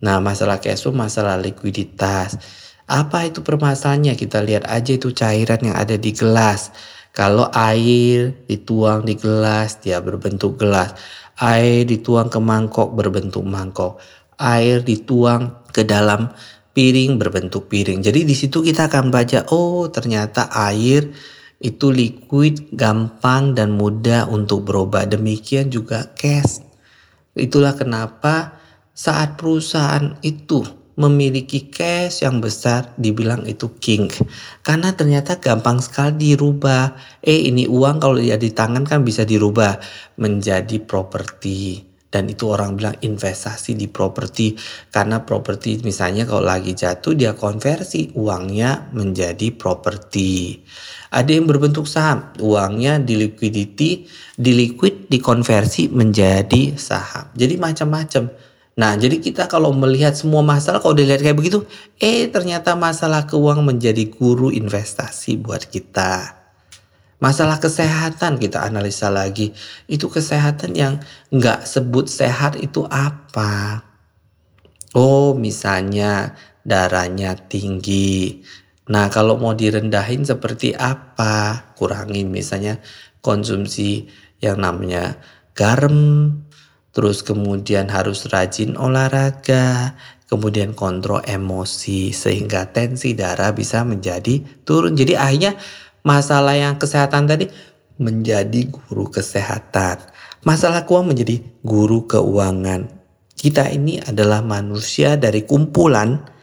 Nah, 0.05 0.21
masalah 0.21 0.61
cash 0.61 0.85
flow, 0.85 0.93
masalah 0.93 1.41
likuiditas. 1.41 2.37
Apa 2.85 3.25
itu 3.25 3.41
permasalahannya? 3.41 4.13
Kita 4.13 4.45
lihat 4.45 4.69
aja 4.69 4.93
itu 4.93 5.09
cairan 5.09 5.65
yang 5.65 5.73
ada 5.73 5.97
di 5.97 6.13
gelas. 6.13 6.69
Kalau 7.09 7.49
air 7.49 8.37
dituang 8.45 9.01
di 9.01 9.17
gelas, 9.17 9.81
dia 9.81 9.97
berbentuk 9.97 10.61
gelas. 10.61 10.93
Air 11.41 11.89
dituang 11.89 12.29
ke 12.29 12.37
mangkok, 12.37 12.93
berbentuk 12.93 13.41
mangkok. 13.49 13.97
Air 14.37 14.85
dituang 14.85 15.65
ke 15.73 15.89
dalam 15.89 16.29
piring, 16.69 17.17
berbentuk 17.17 17.65
piring. 17.65 18.05
Jadi 18.05 18.29
di 18.29 18.37
situ 18.37 18.61
kita 18.61 18.93
akan 18.93 19.09
baca, 19.09 19.49
oh 19.49 19.89
ternyata 19.89 20.53
air 20.53 21.09
itu 21.59 21.91
liquid, 21.91 22.71
gampang 22.71 23.51
dan 23.51 23.75
mudah 23.75 24.31
untuk 24.31 24.63
berubah. 24.63 25.03
Demikian 25.03 25.67
juga 25.67 26.07
cash. 26.15 26.63
Itulah 27.35 27.75
kenapa 27.75 28.59
saat 28.95 29.35
perusahaan 29.35 30.15
itu 30.23 30.63
memiliki 30.99 31.71
cash 31.71 32.27
yang 32.27 32.43
besar 32.43 32.91
dibilang 32.99 33.47
itu 33.47 33.71
king. 33.79 34.11
Karena 34.63 34.91
ternyata 34.91 35.39
gampang 35.39 35.79
sekali 35.79 36.35
dirubah. 36.35 36.95
Eh 37.23 37.47
ini 37.47 37.67
uang 37.67 38.03
kalau 38.03 38.19
dia 38.19 38.35
di 38.35 38.51
tangan 38.51 38.83
kan 38.83 39.03
bisa 39.03 39.23
dirubah 39.23 39.79
menjadi 40.19 40.79
properti 40.83 41.87
dan 42.09 42.25
itu 42.25 42.49
orang 42.49 42.73
bilang 42.73 42.97
investasi 43.05 43.77
di 43.77 43.85
properti 43.85 44.57
karena 44.89 45.21
properti 45.21 45.77
misalnya 45.85 46.25
kalau 46.25 46.41
lagi 46.41 46.73
jatuh 46.73 47.13
dia 47.13 47.37
konversi 47.37 48.09
uangnya 48.17 48.89
menjadi 48.97 49.53
properti 49.53 50.57
ada 51.09 51.29
yang 51.29 51.45
berbentuk 51.49 51.85
saham 51.89 52.29
uangnya 52.41 53.01
di 53.01 53.17
liquidity 53.17 54.05
di 54.37 54.51
liquid 54.53 55.09
dikonversi 55.09 55.89
menjadi 55.89 56.77
saham 56.79 57.29
jadi 57.33 57.57
macam-macam 57.57 58.29
nah 58.79 58.95
jadi 58.95 59.19
kita 59.19 59.51
kalau 59.51 59.75
melihat 59.75 60.15
semua 60.15 60.39
masalah 60.39 60.79
kalau 60.79 60.95
dilihat 60.95 61.19
kayak 61.19 61.35
begitu 61.35 61.67
eh 61.99 62.29
ternyata 62.31 62.73
masalah 62.79 63.27
keuangan 63.27 63.65
menjadi 63.65 64.07
guru 64.07 64.53
investasi 64.53 65.35
buat 65.41 65.67
kita 65.67 66.39
Masalah 67.19 67.59
kesehatan 67.59 68.39
kita 68.39 68.63
analisa 68.63 69.11
lagi. 69.11 69.51
Itu 69.91 70.07
kesehatan 70.07 70.71
yang 70.71 71.03
nggak 71.35 71.67
sebut 71.67 72.07
sehat 72.07 72.55
itu 72.55 72.87
apa? 72.87 73.83
Oh 74.95 75.35
misalnya 75.35 76.39
darahnya 76.63 77.35
tinggi. 77.35 78.39
Nah 78.89 79.07
kalau 79.13 79.37
mau 79.37 79.53
direndahin 79.53 80.25
seperti 80.25 80.73
apa? 80.73 81.69
Kurangin 81.77 82.33
misalnya 82.33 82.81
konsumsi 83.21 84.09
yang 84.41 84.61
namanya 84.61 85.21
garam. 85.53 86.33
Terus 86.89 87.21
kemudian 87.21 87.87
harus 87.93 88.25
rajin 88.27 88.73
olahraga. 88.75 89.93
Kemudian 90.29 90.77
kontrol 90.77 91.25
emosi 91.25 92.13
sehingga 92.13 92.69
tensi 92.69 93.17
darah 93.17 93.53
bisa 93.53 93.81
menjadi 93.81 94.41
turun. 94.61 94.93
Jadi 94.93 95.17
akhirnya 95.17 95.57
Masalah 95.99 96.55
yang 96.55 96.79
kesehatan 96.79 97.27
tadi 97.27 97.51
menjadi 97.99 98.71
guru 98.71 99.11
kesehatan. 99.11 99.99
Masalah 100.47 100.87
keuangan 100.87 101.11
menjadi 101.11 101.43
guru 101.59 102.07
keuangan. 102.07 102.87
Kita 103.35 103.67
ini 103.67 103.99
adalah 103.99 104.39
manusia 104.39 105.19
dari 105.19 105.43
kumpulan. 105.43 106.38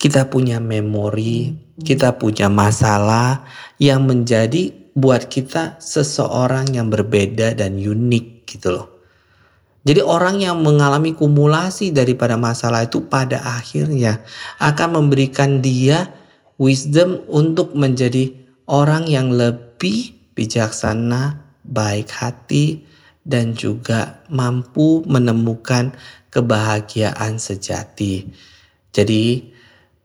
Kita 0.00 0.32
punya 0.32 0.56
memori, 0.64 1.52
kita 1.76 2.16
punya 2.16 2.48
masalah 2.48 3.44
yang 3.76 4.08
menjadi 4.08 4.72
buat 4.96 5.28
kita 5.28 5.76
seseorang 5.76 6.72
yang 6.72 6.88
berbeda 6.88 7.52
dan 7.52 7.76
unik 7.76 8.48
gitu 8.48 8.68
loh. 8.80 8.88
Jadi 9.80 10.04
orang 10.04 10.40
yang 10.44 10.60
mengalami 10.60 11.16
kumulasi 11.16 11.92
daripada 11.92 12.36
masalah 12.36 12.84
itu 12.84 13.04
pada 13.08 13.40
akhirnya 13.44 14.20
akan 14.60 15.04
memberikan 15.04 15.64
dia 15.64 16.12
wisdom 16.60 17.24
untuk 17.32 17.72
menjadi 17.72 18.28
orang 18.68 19.08
yang 19.08 19.32
lebih 19.32 20.12
bijaksana, 20.36 21.40
baik 21.64 22.12
hati, 22.12 22.84
dan 23.24 23.56
juga 23.56 24.20
mampu 24.28 25.00
menemukan 25.08 25.96
kebahagiaan 26.28 27.40
sejati. 27.40 28.28
Jadi, 28.92 29.48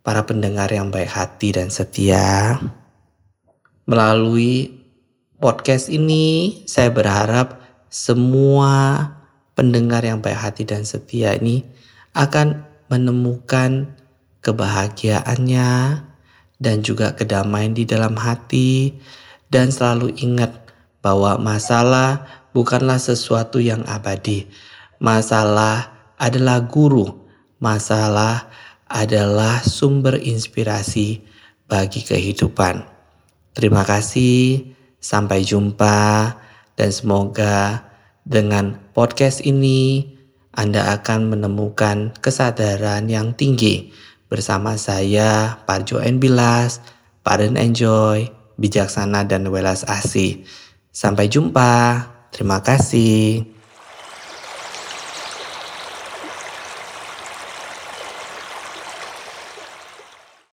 para 0.06 0.30
pendengar 0.30 0.70
yang 0.70 0.94
baik 0.94 1.10
hati 1.10 1.50
dan 1.58 1.74
setia, 1.74 2.62
melalui 3.90 4.86
podcast 5.42 5.90
ini, 5.90 6.62
saya 6.70 6.94
berharap 6.94 7.58
semua 7.90 9.10
pendengar 9.58 10.06
yang 10.06 10.22
baik 10.22 10.38
hati 10.38 10.64
dan 10.64 10.86
setia 10.86 11.34
ini 11.34 11.66
akan 12.14 12.70
menemukan 12.86 13.98
kebahagiaannya, 14.46 16.06
dan 16.60 16.80
juga 16.86 17.12
kedamaian 17.18 17.76
di 17.76 17.84
dalam 17.84 18.16
hati 18.16 18.96
dan 19.52 19.72
selalu 19.72 20.16
ingat 20.20 20.52
bahwa 21.04 21.38
masalah 21.38 22.24
bukanlah 22.56 22.98
sesuatu 22.98 23.60
yang 23.60 23.84
abadi. 23.86 24.48
Masalah 24.98 25.92
adalah 26.16 26.64
guru. 26.64 27.28
Masalah 27.60 28.48
adalah 28.90 29.62
sumber 29.66 30.18
inspirasi 30.18 31.22
bagi 31.66 32.06
kehidupan. 32.06 32.86
Terima 33.56 33.82
kasih, 33.88 34.74
sampai 35.02 35.42
jumpa, 35.46 36.36
dan 36.76 36.90
semoga 36.92 37.88
dengan 38.26 38.78
podcast 38.92 39.42
ini 39.46 40.14
Anda 40.52 40.96
akan 41.00 41.34
menemukan 41.34 42.16
kesadaran 42.20 43.08
yang 43.08 43.34
tinggi 43.34 43.92
Bersama 44.26 44.74
saya, 44.76 45.62
Parjo 45.70 46.02
N. 46.02 46.18
Bilas, 46.18 46.82
Paren 47.22 47.62
Enjoy, 47.62 48.26
Bijaksana 48.58 49.22
dan 49.30 49.46
Welas 49.54 49.86
Asih. 49.86 50.42
Sampai 50.90 51.30
jumpa. 51.30 52.02
Terima 52.34 52.66
kasih. 52.66 53.55